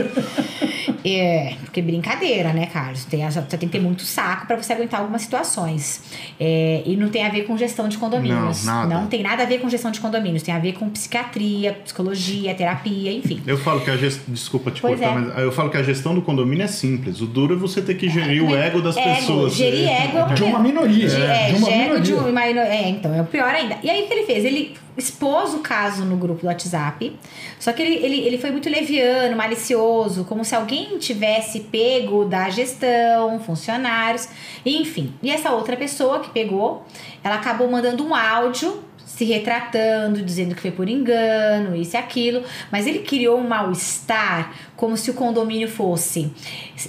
é, 1.04 1.54
porque 1.64 1.80
brincadeira, 1.82 2.52
né, 2.52 2.66
Carlos? 2.66 3.04
Tem, 3.04 3.24
você 3.28 3.40
tem 3.56 3.68
que 3.68 3.78
ter 3.78 3.80
muito 3.80 4.02
saco 4.02 4.46
pra 4.46 4.56
você 4.56 4.72
aguentar 4.72 5.00
algumas 5.00 5.22
situações. 5.22 6.02
É, 6.38 6.82
e 6.84 6.96
não 6.96 7.08
tem 7.08 7.24
a 7.24 7.28
ver 7.30 7.42
com 7.44 7.56
gestão 7.56 7.88
de 7.88 7.96
condomínios. 7.98 8.64
Não, 8.64 8.74
nada. 8.86 8.94
Não 9.00 9.06
tem 9.06 9.22
nada 9.22 9.42
a 9.42 9.46
ver 9.46 9.58
com 9.60 9.68
gestão 9.68 9.90
de 9.90 10.00
condomínios. 10.00 10.42
Tem 10.42 10.54
a 10.54 10.58
ver 10.58 10.72
com 10.74 10.88
psiquiatria, 10.90 11.72
psicologia, 11.84 12.54
terapia, 12.54 13.12
enfim. 13.12 13.42
Eu 13.46 13.56
falo 13.58 13.80
que 13.80 13.90
a 13.90 13.96
gestão. 13.96 14.24
Desculpa 14.28 14.70
te 14.70 14.80
Pois 14.80 14.98
cortar, 14.98 15.16
é. 15.16 15.18
mas 15.20 15.38
eu 15.38 15.52
falo 15.52 15.70
que 15.70 15.76
a 15.76 15.82
gestão 15.82 16.14
do 16.14 16.22
condomínio 16.22 16.64
é 16.64 16.68
simples. 16.68 17.20
O 17.20 17.26
duro 17.26 17.54
é 17.54 17.56
você 17.56 17.80
ter 17.80 17.94
que 17.94 18.08
gerir 18.08 18.42
o 18.44 18.54
ego 18.54 18.82
das 18.82 18.96
Ego, 18.96 19.14
pessoas. 19.16 19.54
Gerir 19.54 19.88
ego 19.88 20.18
é 20.18 20.24
o 20.24 20.34
De 20.34 20.42
uma 20.44 20.58
minoria, 20.58 21.08
De, 21.08 21.16
é, 21.22 21.48
é, 21.48 21.52
de 21.52 21.58
uma 21.58 21.70
ego 21.70 22.00
de 22.00 22.12
minoria. 22.12 22.30
uma 22.32 22.46
mino- 22.46 22.60
É, 22.60 22.88
então, 22.88 23.14
é 23.14 23.22
o 23.22 23.24
pior 23.26 23.48
ainda. 23.48 23.76
E 23.82 23.88
aí 23.90 24.02
o 24.04 24.06
que 24.06 24.12
ele 24.14 24.26
fez? 24.26 24.44
Ele 24.44 24.74
expôs 24.96 25.54
o 25.54 25.58
caso 25.58 26.04
no 26.04 26.16
grupo 26.16 26.40
do 26.40 26.46
WhatsApp, 26.46 27.18
só 27.58 27.72
que 27.72 27.82
ele, 27.82 27.96
ele, 27.96 28.20
ele 28.20 28.38
foi 28.38 28.50
muito 28.50 28.68
leviano, 28.68 29.36
malicioso, 29.36 30.24
como 30.24 30.44
se 30.44 30.54
alguém 30.54 30.98
tivesse 30.98 31.60
pego 31.60 32.24
da 32.24 32.48
gestão, 32.50 33.38
funcionários, 33.40 34.28
enfim. 34.64 35.12
E 35.22 35.30
essa 35.30 35.50
outra 35.52 35.76
pessoa 35.76 36.20
que 36.20 36.30
pegou, 36.30 36.84
ela 37.22 37.36
acabou 37.36 37.70
mandando 37.70 38.04
um 38.04 38.14
áudio 38.14 38.82
se 39.06 39.24
retratando, 39.24 40.20
dizendo 40.20 40.54
que 40.54 40.60
foi 40.60 40.70
por 40.70 40.88
engano, 40.88 41.74
isso 41.74 41.96
e 41.96 41.98
aquilo, 41.98 42.42
mas 42.70 42.86
ele 42.86 42.98
criou 42.98 43.38
um 43.38 43.48
mal-estar 43.48 44.52
como 44.76 44.96
se 44.96 45.10
o 45.10 45.14
condomínio 45.14 45.68
fosse 45.68 46.30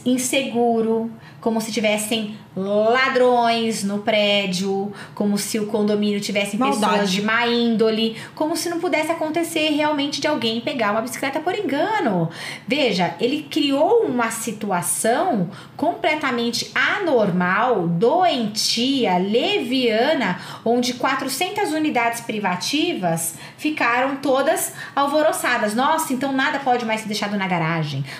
inseguro, 0.06 1.12
como 1.39 1.62
se 1.62 1.72
tivessem 1.72 2.36
ladrões 2.56 3.84
no 3.84 4.00
prédio, 4.00 4.91
como 5.13 5.38
se 5.38 5.60
o 5.60 5.67
condomínio 5.67 6.20
tivesse 6.20 6.58
pessoas 6.58 6.79
Maldade. 6.79 7.12
de 7.12 7.22
má 7.22 7.48
índole, 7.48 8.17
como 8.34 8.58
se 8.58 8.67
não 8.67 8.79
pudesse 8.79 9.12
acontecer 9.12 9.70
realmente 9.70 10.20
de 10.20 10.27
alguém 10.27 10.60
pegar 10.60 10.91
uma 10.91 11.01
bicicleta 11.01 11.39
por 11.39 11.56
engano. 11.56 12.29
Veja, 12.67 13.15
ele 13.20 13.44
criou 13.44 14.01
uma 14.06 14.32
situação 14.32 15.50
completamente 15.75 16.72
anormal, 16.74 17.88
doentia, 17.88 19.17
leviana, 19.20 20.39
onde 20.65 20.96
400 20.96 21.72
unidades 21.72 22.22
privativas 22.22 23.36
ficaram 23.58 24.15
todas 24.17 24.74
alvoroçadas. 24.96 25.75
Nossa, 25.75 26.12
então 26.12 26.32
nada 26.34 26.60
pode 26.60 26.86
mais 26.86 27.01
ser 27.01 27.08
deixado 27.08 27.38
na 27.38 27.48
garagem. 27.48 27.76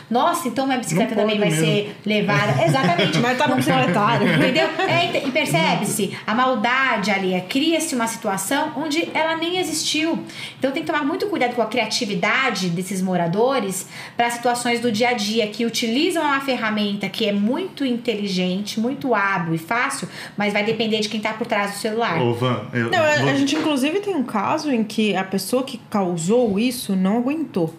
Nossa, 0.10 0.48
então 0.48 0.66
minha 0.66 0.78
bicicleta 0.80 1.16
Não 1.16 1.22
também 1.24 1.40
vai 1.40 1.50
mesmo. 1.50 1.66
ser 1.66 1.96
levada. 2.06 2.64
Exatamente. 2.64 3.20
Mas 3.20 3.38
tá 3.38 3.48
no 3.48 3.56
bicicletário. 3.56 4.28
Entendeu? 4.36 4.68
É, 4.88 5.28
e 5.28 5.32
percebe-se, 5.32 6.18
a 6.26 6.34
maldade 6.34 7.12
ali, 7.12 7.34
é, 7.34 7.40
cria-se 7.42 7.96
uma 7.96 8.08
situação 8.08 8.72
onde 8.76 9.10
ela 9.14 9.36
nem 9.38 9.58
existiu. 9.58 10.20
Então 10.60 10.72
tem 10.72 10.84
que 10.84 10.92
tomar 10.92 11.04
muito 11.06 11.28
cuidado 11.28 11.54
com 11.56 11.62
a 11.62 11.66
criatividade 11.68 12.70
desses 12.70 13.02
moradores 13.02 13.88
para 14.16 14.30
situações 14.30 14.80
do 14.80 14.92
dia 14.92 15.10
a 15.10 15.14
dia 15.14 15.48
que 15.48 15.66
utilizam 15.66 16.24
uma 16.24 16.40
ferramenta 16.42 17.10
que 17.10 17.26
é 17.28 17.32
muito 17.34 17.86
inteligente, 17.86 18.80
muito 18.80 19.14
hábil 19.14 19.56
e 19.56 19.58
fácil, 19.58 20.08
mas 20.38 20.54
vai 20.54 20.64
depender 20.64 21.00
de 21.00 21.10
quem 21.10 21.20
tá 21.20 21.34
por 21.34 21.48
trás 21.48 21.72
do 21.72 21.78
celular. 21.78 22.22
Ô, 22.22 22.34
Van, 22.34 22.66
eu, 22.74 22.90
Não, 22.92 23.00
a, 23.04 23.16
vou- 23.18 23.30
a 23.30 23.36
gente 23.36 23.56
inclusive 23.56 24.00
tem 24.00 24.16
um 24.16 24.24
caso 24.24 24.72
em 24.72 24.84
que 24.84 25.16
a 25.16 25.24
pessoa 25.24 25.64
que 25.64 25.80
causou 25.90 26.60
isso 26.60 26.96
não 26.96 27.18
aguentou, 27.18 27.74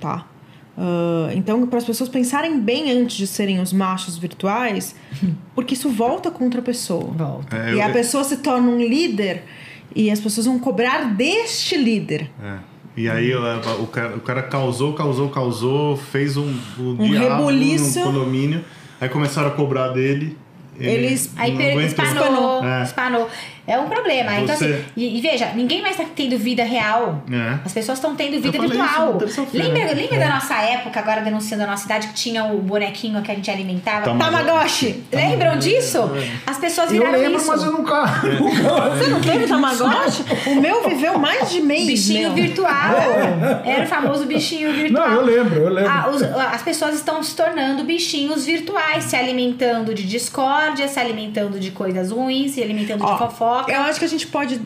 tá? 0.00 0.24
Ah, 0.76 1.30
então, 1.34 1.66
para 1.66 1.78
as 1.78 1.84
pessoas 1.84 2.08
pensarem 2.08 2.60
bem 2.60 2.90
antes 2.90 3.16
de 3.16 3.26
serem 3.26 3.60
os 3.60 3.72
machos 3.72 4.16
virtuais, 4.16 4.94
porque 5.54 5.74
isso 5.74 5.88
volta 5.90 6.30
contra 6.30 6.60
a 6.60 6.62
pessoa. 6.62 7.04
Volta. 7.12 7.56
É, 7.56 7.74
e 7.74 7.78
eu- 7.78 7.82
a 7.86 7.88
pessoa 7.90 8.24
se 8.24 8.38
torna 8.38 8.68
um 8.68 8.78
líder 8.78 9.44
e 9.94 10.10
as 10.10 10.20
pessoas 10.20 10.46
vão 10.46 10.58
cobrar 10.58 11.12
deste 11.14 11.76
líder. 11.76 12.30
É. 12.42 12.56
E 12.96 13.08
aí 13.08 13.34
o, 13.34 13.40
o 13.82 13.86
cara, 13.86 14.16
o 14.16 14.20
cara 14.20 14.42
causou, 14.42 14.92
causou, 14.94 15.28
causou, 15.30 15.96
fez 15.96 16.36
um, 16.36 16.52
um, 16.78 16.96
diabo 16.96 17.36
rebuliço. 17.46 17.98
no 18.00 18.06
condomínio, 18.06 18.64
aí 19.00 19.08
começaram 19.08 19.48
a 19.48 19.52
cobrar 19.52 19.88
dele. 19.88 20.36
ele 20.78 21.06
Eles- 21.06 21.32
Aí 21.36 21.56
espanou, 21.86 22.64
É. 22.64 22.82
espanou. 22.82 23.28
É 23.70 23.78
um 23.78 23.88
problema. 23.88 24.34
Então, 24.40 24.56
Você- 24.56 24.64
assim, 24.64 24.84
e, 24.96 25.18
e 25.18 25.20
veja, 25.20 25.50
ninguém 25.54 25.80
mais 25.82 25.96
tá 25.96 26.04
tendo 26.14 26.36
vida 26.38 26.64
real. 26.64 27.22
É. 27.30 27.58
As 27.64 27.72
pessoas 27.72 27.98
estão 27.98 28.14
tendo 28.16 28.40
vida 28.40 28.56
isso 28.58 28.60
virtual. 28.68 29.12
na 29.12 29.18
terça-feira. 29.18 29.68
Lembra, 29.68 29.94
lembra 29.94 30.16
É. 30.16 30.18
da 30.18 30.28
nossa 30.34 30.54
época, 30.54 30.98
agora 31.00 31.20
denunciando 31.20 31.64
a 31.64 31.66
nossa 31.66 31.82
cidade, 31.82 32.08
que 32.08 32.14
tinha 32.14 32.44
o 32.44 32.58
bonequinho 32.58 33.22
que 33.22 33.30
a 33.30 33.34
gente 33.34 33.50
alimentava? 33.50 34.04
Tamagotchi. 34.04 35.04
Lembram 35.12 35.58
disso? 35.58 36.10
As 36.46 36.58
pessoas 36.58 36.88
Eu 36.92 36.98
viraram 36.98 37.18
lembro, 37.18 37.38
isso. 37.38 37.46
mas 37.48 37.62
eu 37.62 37.72
nunca. 37.72 38.00
nunca 38.40 38.90
Você 38.96 39.06
não 39.08 39.20
teve 39.20 39.46
Tamagotchi? 39.46 40.24
O 40.48 40.54
meu 40.60 40.88
viveu 40.88 41.18
mais 41.18 41.50
de 41.50 41.60
mês. 41.60 41.86
Bichinho 41.86 42.32
meu. 42.32 42.44
virtual. 42.44 42.94
Era 43.64 43.84
o 43.84 43.86
famoso 43.86 44.26
bichinho 44.26 44.72
virtual. 44.72 45.08
Não, 45.08 45.16
eu 45.16 45.24
lembro, 45.24 45.60
eu 45.60 45.68
lembro. 45.68 45.90
Ah, 45.90 46.08
os- 46.10 46.22
as 46.22 46.62
pessoas 46.62 46.94
estão 46.96 47.22
se 47.22 47.34
tornando 47.36 47.84
bichinhos 47.84 48.44
virtuais, 48.46 49.04
se 49.04 49.16
alimentando 49.16 49.94
de 49.94 50.02
discórdia, 50.04 50.88
se 50.88 50.98
alimentando 50.98 51.58
de 51.60 51.70
coisas 51.70 52.10
ruins, 52.10 52.52
se 52.52 52.62
alimentando 52.62 53.04
Ó, 53.04 53.12
de 53.12 53.18
fofoca. 53.18 53.59
Eu 53.68 53.80
acho 53.82 53.98
que 53.98 54.04
a 54.04 54.08
gente 54.08 54.26
pode. 54.26 54.60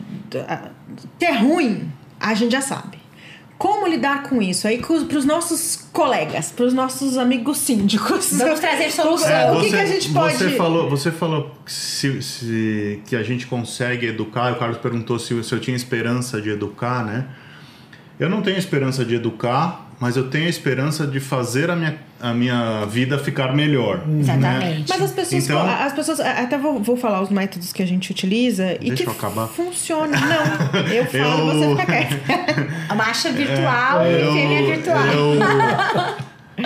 ah, 0.47 0.69
Que 1.19 1.25
é 1.25 1.33
ruim, 1.37 1.91
a 2.19 2.33
gente 2.33 2.51
já 2.51 2.61
sabe. 2.61 2.97
Como 3.57 3.87
lidar 3.87 4.23
com 4.23 4.41
isso? 4.41 4.67
Aí 4.67 4.79
para 4.79 5.17
os 5.17 5.23
nossos 5.23 5.87
colegas, 5.93 6.51
para 6.51 6.65
os 6.65 6.73
nossos 6.73 7.17
amigos 7.17 7.57
síndicos. 7.59 8.33
Vamos 8.37 8.59
trazer 8.59 8.91
solução. 8.91 9.29
É, 9.29 9.49
o 9.51 9.61
que, 9.61 9.69
você, 9.69 9.77
que 9.77 9.81
a 9.81 9.85
gente 9.85 10.09
pode. 10.11 10.35
Você 10.37 10.49
falou, 10.51 10.89
você 10.89 11.11
falou 11.11 11.51
que, 11.65 11.71
se, 11.71 12.21
se- 12.21 13.01
que 13.07 13.15
a 13.15 13.23
gente 13.23 13.47
consegue 13.47 14.07
educar, 14.07 14.51
o 14.51 14.57
Carlos 14.57 14.77
perguntou 14.77 15.17
se, 15.17 15.41
se 15.41 15.53
eu 15.53 15.59
tinha 15.61 15.75
esperança 15.75 16.41
de 16.41 16.49
educar, 16.49 17.05
né? 17.05 17.27
Eu 18.19 18.29
não 18.29 18.41
tenho 18.41 18.57
esperança 18.57 19.05
de 19.05 19.15
educar 19.15 19.84
mas 19.99 20.17
eu 20.17 20.29
tenho 20.29 20.45
a 20.45 20.49
esperança 20.49 21.07
de 21.07 21.19
fazer 21.19 21.69
a 21.71 21.75
minha, 21.75 21.97
a 22.19 22.33
minha 22.33 22.85
vida 22.85 23.17
ficar 23.17 23.53
melhor. 23.55 24.03
Exatamente. 24.19 24.89
Mas 24.89 25.01
as 25.01 25.11
pessoas, 25.11 25.43
Então- 25.43 25.65
as 25.69 25.93
pessoas 25.93 26.19
até 26.19 26.57
vou, 26.57 26.81
vou 26.83 26.97
falar 26.97 27.21
os 27.21 27.29
métodos 27.29 27.71
que 27.71 27.81
a 27.81 27.85
gente 27.87 28.11
utiliza 28.11 28.73
e 28.81 28.89
Deixa 28.89 29.03
que 29.03 29.09
eu 29.09 29.13
acabar. 29.13 29.47
funciona. 29.47 30.17
Não, 30.19 30.81
eu 30.91 31.05
falo, 31.05 31.51
Eu- 31.51 31.75
você 31.75 31.81
fica 31.81 31.85
quieto. 31.85 32.71
A 32.89 32.95
marcha 32.95 33.31
virtual 33.31 34.05
e 34.05 34.21
Eu- 34.21 34.33
fêmea 34.33 34.75
virtual. 34.75 35.05
eu- 35.07 36.15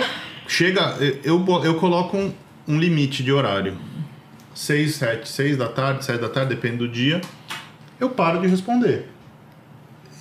chega, 0.48 0.96
eu, 1.24 1.44
eu 1.64 1.74
coloco 1.76 2.16
um, 2.16 2.32
um 2.66 2.78
limite 2.78 3.22
de 3.22 3.32
horário. 3.32 3.76
6, 4.54 4.96
7, 4.96 5.28
6 5.28 5.56
da 5.56 5.68
tarde, 5.68 6.04
7 6.04 6.20
da 6.20 6.28
tarde, 6.28 6.54
depende 6.54 6.78
do 6.78 6.88
dia. 6.88 7.20
Eu 7.98 8.10
paro 8.10 8.40
de 8.40 8.46
responder. 8.48 9.09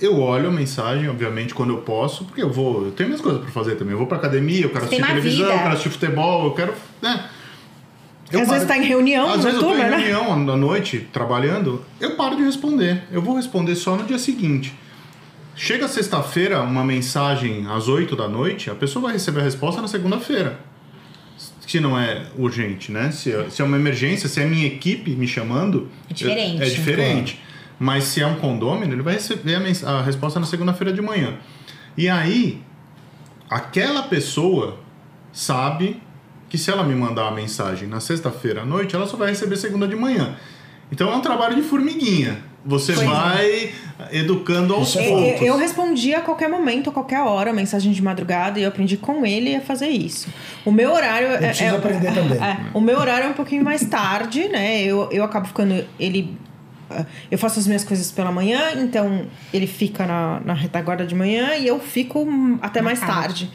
Eu 0.02 0.20
olho 0.20 0.48
a 0.48 0.52
mensagem, 0.52 1.10
obviamente, 1.10 1.54
quando 1.54 1.72
eu 1.72 1.78
posso, 1.80 2.24
porque 2.26 2.42
eu 2.42 2.50
vou. 2.50 2.86
Eu 2.86 2.92
tenho 2.92 3.10
minhas 3.10 3.22
coisas 3.22 3.42
pra 3.42 3.52
fazer 3.52 3.76
também. 3.76 3.92
Eu 3.92 3.98
vou 3.98 4.08
pra 4.08 4.18
academia, 4.18 4.62
eu 4.64 4.70
quero 4.70 4.86
Você 4.86 4.96
assistir 4.96 5.08
televisão, 5.08 5.38
vida. 5.46 5.54
eu 5.54 5.58
quero 5.60 5.70
assistir 5.74 5.90
futebol, 5.90 6.46
eu 6.46 6.52
quero. 6.54 6.74
Né? 7.02 7.26
Eu 8.32 8.42
Às 8.42 8.46
paro- 8.48 8.60
vezes 8.60 8.68
tá 8.68 8.78
em 8.78 8.86
reunião 8.88 9.28
Às 9.34 9.44
vezes 9.44 9.60
eu 9.60 9.68
tô 9.68 9.74
em 9.74 9.78
né? 9.78 9.90
reunião 9.90 10.32
à 10.34 10.56
noite, 10.56 11.08
trabalhando, 11.12 11.84
eu 12.00 12.16
paro 12.16 12.36
de 12.38 12.44
responder. 12.44 13.04
Eu 13.12 13.22
vou 13.22 13.36
responder 13.36 13.76
só 13.76 13.96
no 13.96 14.04
dia 14.04 14.20
seguinte. 14.20 14.74
Chega 15.56 15.88
sexta-feira, 15.90 16.62
uma 16.62 16.86
mensagem 16.86 17.66
às 17.68 17.88
8 17.90 18.16
da 18.16 18.30
noite, 18.30 18.70
a 18.70 18.76
pessoa 18.76 19.04
vai 19.04 19.14
receber 19.14 19.42
a 19.42 19.44
resposta 19.44 19.82
na 19.82 19.88
segunda-feira. 19.90 20.60
Se 21.68 21.80
não 21.80 22.00
é 22.00 22.26
urgente, 22.38 22.92
né? 22.92 23.12
Se 23.12 23.32
é, 23.32 23.50
se 23.50 23.62
é 23.62 23.66
uma 23.66 23.76
emergência, 23.78 24.30
se 24.30 24.40
é 24.42 24.46
minha 24.46 24.66
equipe 24.66 25.12
me 25.12 25.28
chamando. 25.28 25.90
É 26.10 26.14
diferente. 26.14 26.64
É 26.64 26.66
diferente. 26.70 27.40
Mas 27.80 28.04
se 28.06 28.22
é 28.22 28.28
um 28.28 28.36
condômino, 28.36 28.94
ele 28.94 29.02
vai 29.02 29.14
receber 29.14 29.56
a, 29.56 29.90
a 29.92 30.02
resposta 30.02 30.40
na 30.40 30.46
segunda-feira 30.46 30.92
de 30.92 31.02
manhã. 31.02 31.36
E 31.98 32.10
aí, 32.10 32.62
aquela 33.50 34.04
pessoa 34.04 34.80
sabe 35.32 36.02
que 36.50 36.58
se 36.58 36.70
ela 36.72 36.84
me 36.84 36.96
mandar 36.96 37.28
a 37.28 37.32
mensagem 37.32 37.88
na 37.88 38.00
sexta-feira 38.00 38.62
à 38.64 38.66
noite, 38.66 38.96
ela 38.96 39.06
só 39.08 39.16
vai 39.16 39.30
receber 39.30 39.56
segunda 39.56 39.88
de 39.88 39.96
manhã. 39.96 40.36
Então 40.92 41.10
é 41.12 41.16
um 41.16 41.22
trabalho 41.22 41.56
de 41.56 41.62
formiguinha. 41.62 42.40
Você 42.66 42.92
Pois 42.94 43.06
é. 43.08 43.10
vai 43.10 43.72
educando 44.12 44.74
aos 44.74 44.94
é 44.96 45.08
Eu, 45.08 45.16
poucos. 45.16 45.42
eu 45.48 45.58
respondi 45.58 46.14
a 46.14 46.20
qualquer 46.22 46.50
momento, 46.50 46.90
a 46.90 46.94
qualquer 46.94 47.22
hora, 47.22 47.54
mensagem 47.54 47.92
de 47.94 48.02
madrugada, 48.02 48.60
e 48.60 48.64
eu 48.64 48.70
aprendi 48.70 48.98
com 48.98 49.26
ele 49.26 49.56
a 49.56 49.62
fazer 49.62 49.88
isso. 49.88 50.28
O 50.66 50.72
meu 50.72 50.92
horário 50.92 51.28
é, 51.30 51.38
preciso 51.38 51.76
é- 51.76 51.78
aprender 51.78 52.14
também. 52.14 52.38
é, 52.38 52.58
o 52.74 52.82
meu 52.82 52.98
horário 53.00 53.28
é 53.28 53.30
um 53.30 53.34
pouquinho 53.34 53.64
mais 53.64 53.86
tarde, 53.86 54.50
né? 54.50 54.82
Eu, 54.84 55.08
eu 55.12 55.24
acabo 55.24 55.48
ficando. 55.48 55.86
Ele. 55.98 56.36
Eu 57.32 57.38
faço 57.38 57.60
as 57.60 57.68
minhas 57.68 57.84
coisas 57.84 58.12
pela 58.12 58.32
manhã, 58.32 58.72
então 58.78 59.26
ele 59.54 59.68
fica 59.68 60.06
na, 60.06 60.40
na 60.42 60.54
retaguarda 60.54 61.06
de 61.06 61.16
manhã 61.16 61.56
e 61.56 61.68
eu 61.68 61.80
fico 61.80 62.28
até 62.62 62.80
Na 62.82 62.86
mais 62.86 63.00
tarde. 63.00 63.46
tarde, 63.46 63.52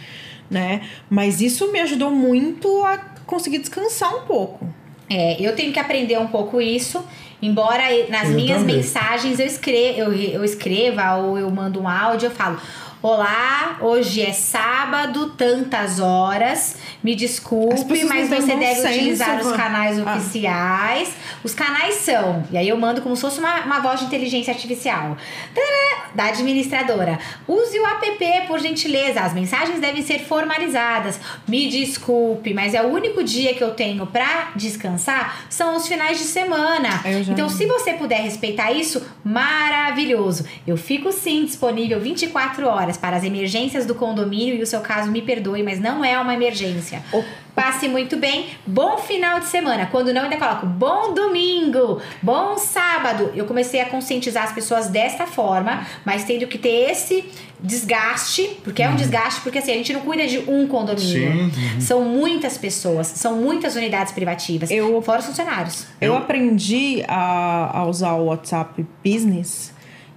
né? 0.51 0.83
Mas 1.11 1.41
isso 1.41 1.71
me 1.73 1.81
ajudou 1.81 2.11
muito 2.11 2.85
a 2.85 2.99
conseguir 3.27 3.59
descansar 3.59 4.15
um 4.15 4.21
pouco. 4.23 4.67
É, 5.09 5.37
eu 5.41 5.55
tenho 5.55 5.73
que 5.73 5.79
aprender 5.79 6.19
um 6.19 6.27
pouco 6.29 6.61
isso. 6.61 7.05
Embora 7.43 7.83
nas 8.09 8.31
Eu 8.31 8.37
minhas 8.37 8.61
também. 8.61 8.77
mensagens 8.77 9.39
eu, 9.39 9.47
escre 9.47 9.99
eu, 9.99 10.13
eu 10.15 10.43
escreva 10.45 11.17
ou 11.17 11.37
eu 11.39 11.51
mando 11.51 11.79
um 11.81 11.87
áudio, 11.89 12.27
eu 12.29 12.31
falo. 12.31 12.59
Olá, 13.07 13.77
hoje 13.83 14.23
é 14.23 14.33
sábado, 14.33 15.29
tantas 15.37 16.01
horas. 16.01 16.79
Me 17.03 17.15
desculpe, 17.15 18.03
mas 18.07 18.31
você 18.31 18.57
deve 18.57 18.77
senso, 18.77 18.89
utilizar 18.89 19.41
os 19.43 19.53
canais 19.53 19.99
Ah. 20.01 20.15
oficiais. 20.15 21.13
Os 21.45 21.53
canais 21.53 21.97
são, 21.97 22.43
e 22.51 22.57
aí 22.57 22.67
eu 22.67 22.79
mando 22.79 23.03
como 23.03 23.15
se 23.15 23.21
fosse 23.21 23.41
uma, 23.41 23.61
uma 23.61 23.81
voz 23.81 24.01
de 24.01 24.07
inteligência 24.07 24.55
artificial. 24.55 25.19
Tará, 25.55 26.07
da 26.15 26.25
administradora. 26.29 27.19
Use 27.47 27.79
o 27.79 27.87
app, 27.87 28.47
por 28.47 28.59
gentileza. 28.59 29.21
As 29.21 29.35
mensagens 29.35 29.81
devem 29.81 30.03
ser 30.03 30.21
formalizadas. 30.21 31.21
Me 31.47 31.69
desculpe, 31.69 32.55
mas 32.55 32.73
é 32.73 32.81
o 32.81 32.87
único 32.87 33.23
dia 33.23 33.53
que 33.53 33.63
eu 33.63 33.73
tenho 33.73 34.07
pra 34.07 34.53
descansar 34.57 35.45
são 35.51 35.77
os 35.77 35.87
finais 35.87 36.17
de 36.17 36.25
semana. 36.25 36.89
Então, 37.29 37.51
se 37.51 37.67
você 37.67 37.93
puder 37.93 38.23
respeitar 38.23 38.73
isso, 38.73 39.05
maravilhoso. 39.23 40.47
Eu 40.67 40.79
fico 40.79 41.13
sim 41.13 41.45
disponível 41.45 42.01
24 42.01 42.67
horas 42.67 42.94
para 42.97 43.17
as 43.17 43.25
emergências 43.25 43.85
do 43.87 43.95
condomínio 43.95 44.55
e 44.57 44.63
o 44.63 44.67
seu 44.67 44.81
caso 44.81 45.11
me 45.11 45.23
perdoe, 45.23 45.63
mas 45.63 45.81
não 45.81 46.05
é 46.05 46.19
uma 46.19 46.35
emergência. 46.35 47.03
O- 47.13 47.23
Passe 47.55 47.87
muito 47.87 48.17
bem, 48.17 48.47
bom 48.67 48.99
final 48.99 49.39
de 49.39 49.47
semana. 49.47 49.87
Quando 49.87 50.13
não, 50.13 50.23
ainda 50.25 50.37
coloco 50.37 50.67
bom 50.67 51.15
domingo, 51.15 52.01
bom 52.21 52.59
sábado. 52.59 53.31
Eu 53.33 53.45
comecei 53.45 53.81
a 53.81 53.87
conscientizar 53.87 54.43
as 54.43 54.51
pessoas 54.53 54.89
desta 54.89 55.25
forma, 55.25 55.87
mas 56.05 56.25
tendo 56.25 56.49
que 56.49 56.59
ter 56.59 56.91
esse 56.91 57.25
desgaste, 57.61 58.59
porque 58.63 58.83
é 58.83 58.89
um 58.89 58.97
desgaste, 58.97 59.41
porque 59.41 59.59
assim, 59.59 59.73
a 59.73 59.75
gente 59.75 59.93
não 59.93 60.01
cuida 60.01 60.27
de 60.27 60.39
um 60.51 60.67
condomínio. 60.67 61.51
Sim. 61.53 61.81
São 61.81 62.03
muitas 62.05 62.57
pessoas, 62.59 63.07
são 63.07 63.37
muitas 63.37 63.75
unidades 63.77 64.13
privativas, 64.13 64.71
Eu- 64.71 65.01
fora 65.03 65.21
os 65.21 65.27
funcionários. 65.27 65.87
Eu, 66.01 66.13
Eu- 66.13 66.19
aprendi 66.19 67.05
a, 67.09 67.79
a 67.81 67.87
usar 67.87 68.15
o 68.15 68.27
WhatsApp 68.27 68.85
Business 69.05 69.73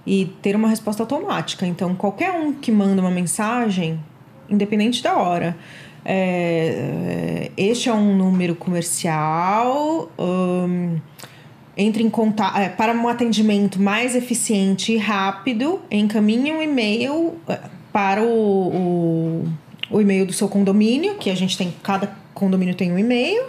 e 0.08 0.24
ter 0.40 0.56
uma 0.56 0.68
resposta 0.68 1.02
automática. 1.02 1.66
Então, 1.66 1.94
qualquer 1.94 2.30
um 2.30 2.54
que 2.54 2.72
manda 2.72 3.02
uma 3.02 3.10
mensagem, 3.10 4.00
independente 4.48 5.02
da 5.02 5.14
hora, 5.14 5.54
é, 6.02 7.50
é, 7.58 7.62
este 7.62 7.90
é 7.90 7.92
um 7.92 8.16
número 8.16 8.54
comercial. 8.54 10.10
hum, 10.18 10.96
entre 11.76 12.02
em 12.02 12.10
contato 12.10 12.58
é, 12.58 12.68
para 12.68 12.92
um 12.92 13.06
atendimento 13.06 13.80
mais 13.80 14.16
eficiente 14.16 14.92
e 14.94 14.96
rápido, 14.96 15.80
encaminhe 15.88 16.50
um 16.50 16.60
e-mail 16.60 17.34
é, 17.46 17.60
para 17.92 18.20
o, 18.20 18.26
o, 18.26 19.48
o 19.90 20.00
e-mail 20.00 20.26
do 20.26 20.32
seu 20.32 20.48
condomínio, 20.48 21.14
que 21.16 21.30
a 21.30 21.36
gente 21.36 21.56
tem, 21.56 21.72
cada 21.82 22.10
condomínio 22.34 22.74
tem 22.74 22.90
um 22.90 22.98
e-mail. 22.98 23.44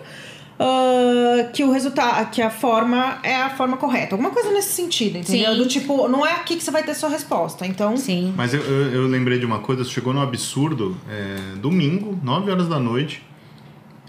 Ah, 0.60 1.50
que 1.54 1.64
o 1.64 1.72
resultado, 1.72 2.30
que 2.32 2.42
a 2.42 2.50
forma 2.50 3.20
é 3.24 3.36
a 3.36 3.50
forma 3.50 3.78
correta. 3.78 4.16
Alguma 4.16 4.30
coisa 4.30 4.52
nesse 4.52 4.74
sentido, 4.74 5.18
entendeu? 5.18 5.54
Sim. 5.54 5.58
Do 5.58 5.68
tipo, 5.68 6.08
não 6.10 6.26
é 6.26 6.34
aqui 6.34 6.58
que 6.58 6.64
você 6.64 6.70
vai 6.70 6.84
ter 6.84 6.94
sua 6.94 7.08
resposta. 7.08 7.66
Então, 7.66 7.96
Sim. 7.96 8.34
Mas 8.36 8.54
eu, 8.54 8.62
eu, 8.62 8.92
eu 8.92 9.08
lembrei 9.08 9.40
de 9.40 9.46
uma 9.46 9.60
coisa, 9.60 9.86
chegou 9.86 10.14
no 10.14 10.22
absurdo, 10.22 10.98
é, 11.10 11.56
domingo, 11.56 12.20
9 12.22 12.52
horas 12.52 12.68
da 12.68 12.78
noite, 12.78 13.26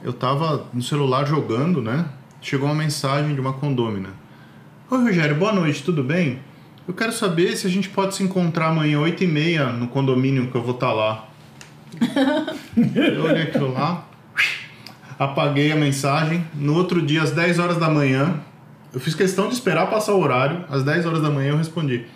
eu 0.02 0.12
tava 0.12 0.66
no 0.74 0.82
celular 0.82 1.24
jogando, 1.24 1.80
né? 1.80 2.06
Chegou 2.40 2.68
uma 2.68 2.74
mensagem 2.74 3.34
de 3.34 3.40
uma 3.40 3.52
condômina. 3.52 4.08
Oi, 4.90 4.98
Rogério, 4.98 5.36
boa 5.36 5.52
noite, 5.52 5.84
tudo 5.84 6.02
bem? 6.02 6.40
Eu 6.88 6.94
quero 6.94 7.12
saber 7.12 7.56
se 7.56 7.66
a 7.66 7.70
gente 7.70 7.88
pode 7.88 8.16
se 8.16 8.24
encontrar 8.24 8.70
amanhã, 8.70 8.98
8 8.98 9.22
e 9.22 9.26
meia, 9.26 9.66
no 9.66 9.86
condomínio 9.86 10.50
que 10.50 10.56
eu 10.56 10.62
vou 10.62 10.74
estar 10.74 10.92
lá. 10.92 11.28
eu 12.96 13.24
olhei 13.24 13.42
aquilo 13.42 13.72
lá, 13.72 14.09
apaguei 15.20 15.70
a 15.70 15.76
mensagem. 15.76 16.42
No 16.54 16.74
outro 16.74 17.02
dia, 17.02 17.22
às 17.22 17.30
10 17.30 17.58
horas 17.58 17.76
da 17.76 17.90
manhã, 17.90 18.40
eu 18.90 18.98
fiz 18.98 19.14
questão 19.14 19.48
de 19.48 19.54
esperar 19.54 19.90
passar 19.90 20.14
o 20.14 20.20
horário. 20.20 20.64
Às 20.70 20.82
10 20.82 21.04
horas 21.04 21.20
da 21.20 21.28
manhã 21.28 21.50
eu 21.50 21.58
respondi. 21.58 22.06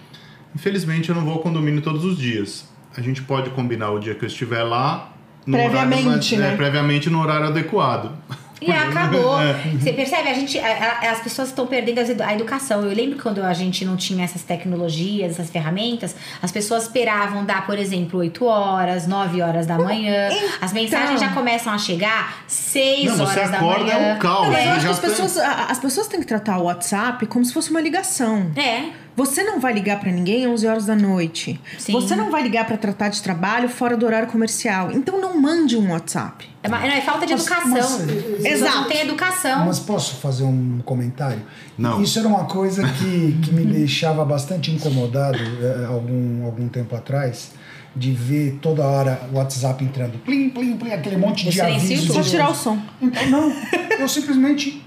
Infelizmente 0.54 1.10
eu 1.10 1.14
não 1.14 1.22
vou 1.22 1.34
ao 1.34 1.40
condomínio 1.40 1.82
todos 1.82 2.02
os 2.02 2.16
dias. 2.16 2.66
A 2.96 3.02
gente 3.02 3.20
pode 3.22 3.50
combinar 3.50 3.90
o 3.90 3.98
dia 3.98 4.14
que 4.14 4.24
eu 4.24 4.26
estiver 4.26 4.62
lá. 4.62 5.12
no 5.46 5.52
Previamente, 5.58 6.34
horário, 6.34 6.38
né? 6.38 6.54
é, 6.54 6.56
previamente 6.56 7.10
no 7.10 7.20
horário 7.20 7.48
adequado. 7.48 8.12
E 8.66 8.70
acabou. 8.72 9.35
É. 9.44 9.55
Você 9.79 9.92
percebe? 9.92 10.29
A 10.29 10.35
gente, 10.35 10.59
a- 10.59 10.98
a- 11.03 11.11
as 11.11 11.20
pessoas 11.20 11.48
estão 11.48 11.66
perdendo 11.66 11.98
a 12.22 12.35
educação. 12.35 12.83
Eu 12.83 12.94
lembro 12.94 13.18
quando 13.20 13.42
a 13.42 13.53
gente 13.53 13.85
não 13.85 13.96
tinha 13.96 14.24
essas 14.24 14.42
tecnologias, 14.42 15.33
essas 15.33 15.50
ferramentas, 15.50 16.14
as 16.42 16.50
pessoas 16.53 16.85
esperavam 16.85 17.44
dar, 17.44 17.66
por 17.66 17.79
exemplo, 17.79 18.20
8 18.20 18.44
horas, 18.44 19.07
9 19.07 19.42
horas 19.42 19.66
da 19.66 19.77
manhã. 19.79 20.29
As 20.61 20.72
mensagens 20.72 21.20
já 21.20 21.31
começam 21.31 21.72
a 21.72 21.79
chegar 21.79 22.44
6 22.46 23.07
Não, 23.07 23.16
você 23.27 23.38
horas 23.38 23.50
da 23.50 23.57
acorda, 23.59 23.85
manhã. 23.85 23.94
é 23.96 24.14
um 24.14 24.18
caos. 24.18 24.48
Não, 24.48 24.59
eu 24.59 24.72
acho 24.72 24.81
que 24.87 24.92
as 24.92 24.98
pessoas, 25.00 25.37
as 25.38 25.79
pessoas 25.79 26.07
têm 26.09 26.20
que 26.20 26.27
tratar 26.27 26.59
o 26.59 26.64
WhatsApp 26.64 27.27
como 27.27 27.44
se 27.44 27.53
fosse 27.53 27.70
uma 27.70 27.81
ligação. 27.81 28.50
É. 28.57 28.90
Você 29.16 29.44
não 29.44 29.61
vai 29.61 29.72
ligar 29.72 30.00
pra 30.00 30.11
ninguém 30.11 30.44
às 30.44 30.50
11 30.53 30.66
horas 30.66 30.87
da 30.87 30.96
noite. 30.96 31.61
Sim. 31.79 31.92
Você 31.92 32.16
não 32.16 32.31
vai 32.31 32.42
ligar 32.42 32.64
pra 32.66 32.77
tratar 32.77 33.09
de 33.11 33.22
trabalho 33.22 33.68
fora 33.68 33.96
do 33.96 34.05
horário 34.07 34.27
comercial. 34.29 34.90
Então 34.92 35.20
não 35.20 35.40
mande 35.40 35.77
um 35.77 35.92
WhatsApp. 35.92 36.48
É, 36.64 36.68
uma- 36.68 36.79
não, 36.81 36.87
é 36.87 37.00
falta 37.03 37.27
de 37.27 37.33
Mas- 37.35 37.42
educação. 37.46 37.70
mas- 38.07 38.44
Exato. 38.44 38.77
Não 38.79 38.88
tem 38.88 39.00
educação. 39.03 39.66
Mas 39.66 39.79
posso 39.79 40.14
fazer 40.16 40.44
um 40.44 40.81
comentário? 40.85 41.42
Não. 41.77 42.03
Isso 42.03 42.18
era 42.18 42.27
uma 42.27 42.44
coisa 42.46 42.83
que, 42.88 43.38
que 43.42 43.53
me 43.53 43.64
deixava 43.66 44.24
bastante 44.24 44.70
incomodado 44.70 45.38
eh, 45.38 45.85
algum, 45.87 46.44
algum 46.46 46.66
tempo 46.68 46.96
atrás, 46.96 47.50
de 47.94 48.11
ver 48.12 48.59
toda 48.62 48.83
hora 48.83 49.20
o 49.33 49.37
WhatsApp 49.37 49.85
entrando. 49.85 50.18
Plim, 50.24 50.48
plim, 50.50 50.77
plim, 50.77 50.92
aquele 50.92 51.16
monte 51.18 51.48
de 51.48 51.61
avisos. 51.61 52.12
Só 52.14 52.22
tirar 52.22 52.50
o 52.50 52.55
som. 52.55 52.79
Então, 53.00 53.27
não, 53.31 53.53
eu 54.00 54.09
simplesmente. 54.09 54.83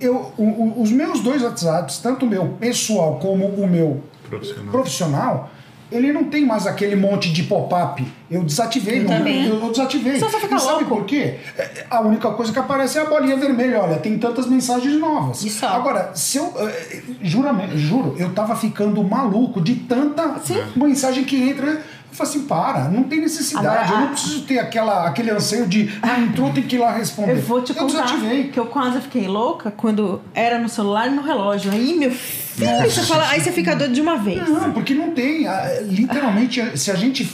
Eu, 0.00 0.32
o- 0.38 0.42
o- 0.42 0.82
os 0.82 0.90
meus 0.90 1.20
dois 1.20 1.42
WhatsApps, 1.42 1.98
tanto 1.98 2.24
o 2.24 2.28
meu 2.28 2.46
pessoal 2.60 3.18
como 3.18 3.46
o 3.46 3.66
meu 3.68 4.02
Profissional. 4.28 4.70
profissional, 4.72 5.50
ele 5.92 6.12
não 6.12 6.24
tem 6.24 6.46
mais 6.46 6.66
aquele 6.66 6.96
monte 6.96 7.32
de 7.32 7.42
pop-up. 7.42 8.04
Eu 8.30 8.42
desativei, 8.44 8.98
Eu 8.98 9.04
não, 9.04 9.16
também. 9.16 9.46
eu, 9.46 9.54
eu 9.58 9.70
desativei. 9.70 10.18
Só 10.20 10.28
fica 10.28 10.54
e 10.54 10.58
sabe 10.60 10.84
louco. 10.84 10.96
por 10.96 11.04
quê? 11.06 11.36
É, 11.56 11.86
A 11.88 12.00
única 12.02 12.30
coisa 12.32 12.52
que 12.52 12.58
aparece 12.58 12.98
é 12.98 13.02
a 13.02 13.06
bolinha 13.06 13.36
vermelha. 13.36 13.80
Olha, 13.80 13.96
tem 13.96 14.18
tantas 14.18 14.46
mensagens 14.46 14.98
novas. 15.00 15.38
Só? 15.38 15.68
Agora, 15.68 16.10
se 16.14 16.36
eu. 16.36 16.52
eh, 16.58 17.00
Juro, 17.22 17.48
juro, 17.76 18.14
eu 18.18 18.32
tava 18.34 18.54
ficando 18.54 19.02
maluco 19.02 19.60
de 19.60 19.74
tanta 19.76 20.36
mensagem 20.76 21.24
que 21.24 21.36
entra. 21.36 21.82
Eu 22.10 22.14
falo 22.14 22.30
assim, 22.30 22.40
para, 22.46 22.88
não 22.88 23.04
tem 23.04 23.20
necessidade. 23.20 23.92
Eu 23.92 23.98
não 24.00 24.08
preciso 24.08 24.42
ter 24.42 24.58
aquela, 24.58 25.06
aquele 25.06 25.30
anseio 25.30 25.66
de, 25.66 25.90
ah, 26.02 26.18
entrou, 26.18 26.50
tem 26.52 26.64
que 26.64 26.76
ir 26.76 26.78
lá 26.78 26.90
responder. 26.90 27.32
Eu 27.32 27.42
vou 27.42 27.62
te 27.62 27.70
eu 27.70 27.76
contar 27.76 28.02
desativei. 28.02 28.48
que 28.48 28.58
eu 28.58 28.66
quase 28.66 29.00
fiquei 29.02 29.28
louca 29.28 29.70
quando 29.70 30.20
era 30.34 30.58
no 30.58 30.68
celular 30.68 31.06
e 31.06 31.10
no 31.10 31.22
relógio. 31.22 31.70
Aí, 31.70 31.96
meu 31.98 32.10
filho, 32.10 32.90
você 32.90 33.02
fala, 33.02 33.28
aí 33.28 33.40
você 33.40 33.52
fica 33.52 33.76
doido 33.76 33.92
de 33.94 34.00
uma 34.00 34.16
vez. 34.16 34.48
Não, 34.48 34.72
porque 34.72 34.94
não 34.94 35.10
tem. 35.12 35.46
Literalmente, 35.82 36.78
se 36.78 36.90
a 36.90 36.94
gente. 36.94 37.24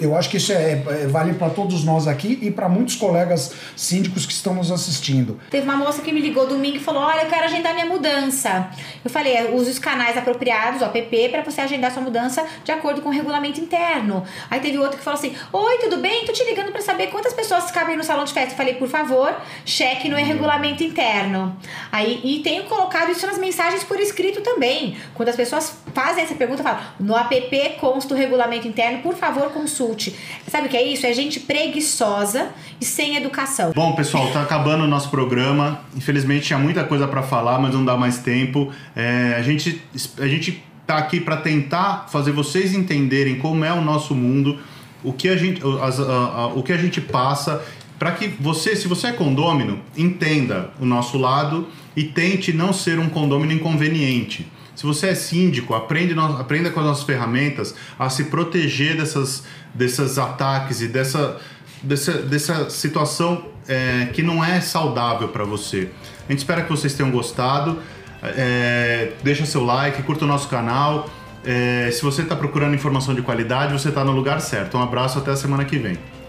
Eu 0.00 0.16
acho 0.16 0.28
que 0.30 0.36
isso 0.36 0.52
é, 0.52 0.72
é- 0.72 1.06
vale 1.06 1.34
para 1.34 1.50
todos 1.50 1.84
nós 1.84 2.06
aqui 2.06 2.38
e 2.42 2.50
para 2.50 2.68
muitos 2.68 2.96
colegas 2.96 3.52
síndicos 3.76 4.26
que 4.26 4.32
estão 4.32 4.54
nos 4.54 4.70
assistindo. 4.70 5.38
Teve 5.50 5.64
uma 5.64 5.76
moça 5.76 6.02
que 6.02 6.12
me 6.12 6.20
ligou 6.20 6.46
domingo 6.46 6.76
e 6.76 6.80
falou: 6.80 7.02
Olha, 7.02 7.22
eu 7.22 7.28
quero 7.28 7.44
agendar 7.44 7.74
minha 7.74 7.86
mudança. 7.86 8.68
Eu 9.04 9.10
falei: 9.10 9.34
"É, 9.34 9.50
use 9.52 9.70
os 9.70 9.78
canais 9.78 10.16
apropriados, 10.16 10.82
o 10.82 10.84
app, 10.84 11.28
para 11.30 11.42
você 11.42 11.60
agendar 11.60 11.92
sua 11.92 12.02
mudança 12.02 12.44
de 12.64 12.72
acordo 12.72 13.00
com 13.02 13.08
o 13.08 13.12
regulamento 13.12 13.60
interno. 13.60 14.24
Aí 14.50 14.60
teve 14.60 14.78
outro 14.78 14.98
que 14.98 15.04
falou 15.04 15.18
assim: 15.18 15.34
Oi, 15.52 15.78
tudo 15.78 15.98
bem? 15.98 16.24
Tô 16.24 16.32
te 16.32 16.44
ligando 16.44 16.72
para 16.72 16.80
saber 16.82 17.08
quantas 17.08 17.32
pessoas 17.32 17.70
cabem 17.70 17.96
no 17.96 18.04
salão 18.04 18.24
de 18.24 18.32
festa. 18.32 18.52
Eu 18.52 18.56
falei: 18.56 18.74
Por 18.74 18.88
favor, 18.88 19.34
cheque 19.64 20.08
no 20.08 20.16
regulamento 20.16 20.82
interno. 20.82 21.56
Aí, 21.92 22.20
e 22.24 22.40
tenho 22.42 22.64
colocado 22.64 23.10
isso 23.10 23.26
nas 23.26 23.38
mensagens 23.38 23.84
por 23.84 23.98
escrito 24.00 24.40
também. 24.40 24.96
Quando 25.14 25.28
as 25.28 25.36
pessoas 25.36 25.74
fazem 25.96 26.22
essa 26.24 26.34
pergunta, 26.34 26.62
falo: 26.62 26.78
No 27.00 27.16
app 27.16 27.76
consta 27.80 28.12
o 28.14 28.16
regulamento 28.16 28.68
interno, 28.68 28.98
por 28.98 29.14
favor, 29.14 29.50
consulte. 29.50 30.14
Sabe 30.46 30.66
o 30.66 30.70
que 30.70 30.76
é 30.76 30.86
isso? 30.86 31.06
É 31.06 31.12
gente 31.14 31.40
preguiçosa 31.40 32.50
e 32.80 32.84
sem 32.84 33.16
educação. 33.16 33.72
Bom, 33.74 33.94
pessoal, 33.94 34.30
tá 34.30 34.42
acabando 34.42 34.84
o 34.84 34.86
nosso 34.86 35.08
programa. 35.10 35.80
Infelizmente 35.96 36.46
tinha 36.46 36.58
muita 36.58 36.84
coisa 36.84 37.08
para 37.08 37.22
falar, 37.22 37.58
mas 37.58 37.72
não 37.74 37.84
dá 37.84 37.96
mais 37.96 38.18
tempo. 38.18 38.70
É, 38.94 39.34
a 39.38 39.42
gente 39.42 39.80
a 40.20 40.26
gente 40.26 40.62
tá 40.86 40.98
aqui 40.98 41.18
para 41.18 41.38
tentar 41.38 42.06
fazer 42.08 42.30
vocês 42.32 42.74
entenderem 42.74 43.36
como 43.38 43.64
é 43.64 43.72
o 43.72 43.80
nosso 43.80 44.14
mundo, 44.14 44.58
o 45.02 45.12
que 45.12 45.28
a 45.28 45.36
gente 45.36 45.60
as- 45.82 45.98
a- 45.98 46.04
a- 46.42 46.46
o 46.48 46.62
que 46.62 46.72
a 46.72 46.76
gente 46.76 47.00
passa 47.00 47.62
para 47.98 48.12
que 48.12 48.28
você, 48.28 48.76
se 48.76 48.86
você 48.86 49.06
é 49.08 49.12
condômino, 49.12 49.80
entenda 49.96 50.70
o 50.78 50.84
nosso 50.84 51.16
lado 51.16 51.66
e 51.96 52.04
tente 52.04 52.52
não 52.52 52.70
ser 52.72 52.98
um 52.98 53.08
condômino 53.08 53.52
inconveniente. 53.52 54.46
Se 54.76 54.84
você 54.84 55.08
é 55.08 55.14
síndico, 55.14 55.74
aprende 55.74 56.14
aprenda 56.18 56.70
com 56.70 56.78
as 56.80 56.86
nossas 56.86 57.04
ferramentas 57.04 57.74
a 57.98 58.10
se 58.10 58.24
proteger 58.24 58.96
dessas, 58.96 59.44
desses 59.74 60.18
ataques 60.18 60.82
e 60.82 60.88
dessa, 60.88 61.40
dessa, 61.82 62.12
dessa 62.12 62.70
situação 62.70 63.46
é, 63.66 64.10
que 64.12 64.22
não 64.22 64.44
é 64.44 64.60
saudável 64.60 65.28
para 65.28 65.44
você. 65.44 65.88
A 66.28 66.32
gente 66.32 66.40
espera 66.40 66.62
que 66.62 66.70
vocês 66.70 66.92
tenham 66.92 67.10
gostado. 67.10 67.78
É, 68.22 69.12
deixa 69.22 69.46
seu 69.46 69.64
like, 69.64 70.02
curta 70.02 70.24
o 70.24 70.28
nosso 70.28 70.48
canal. 70.48 71.08
É, 71.44 71.90
se 71.90 72.02
você 72.02 72.22
está 72.22 72.36
procurando 72.36 72.74
informação 72.74 73.14
de 73.14 73.22
qualidade, 73.22 73.72
você 73.72 73.88
está 73.88 74.04
no 74.04 74.12
lugar 74.12 74.40
certo. 74.40 74.76
Um 74.76 74.82
abraço, 74.82 75.18
até 75.18 75.30
a 75.30 75.36
semana 75.36 75.64
que 75.64 75.78
vem. 75.78 75.96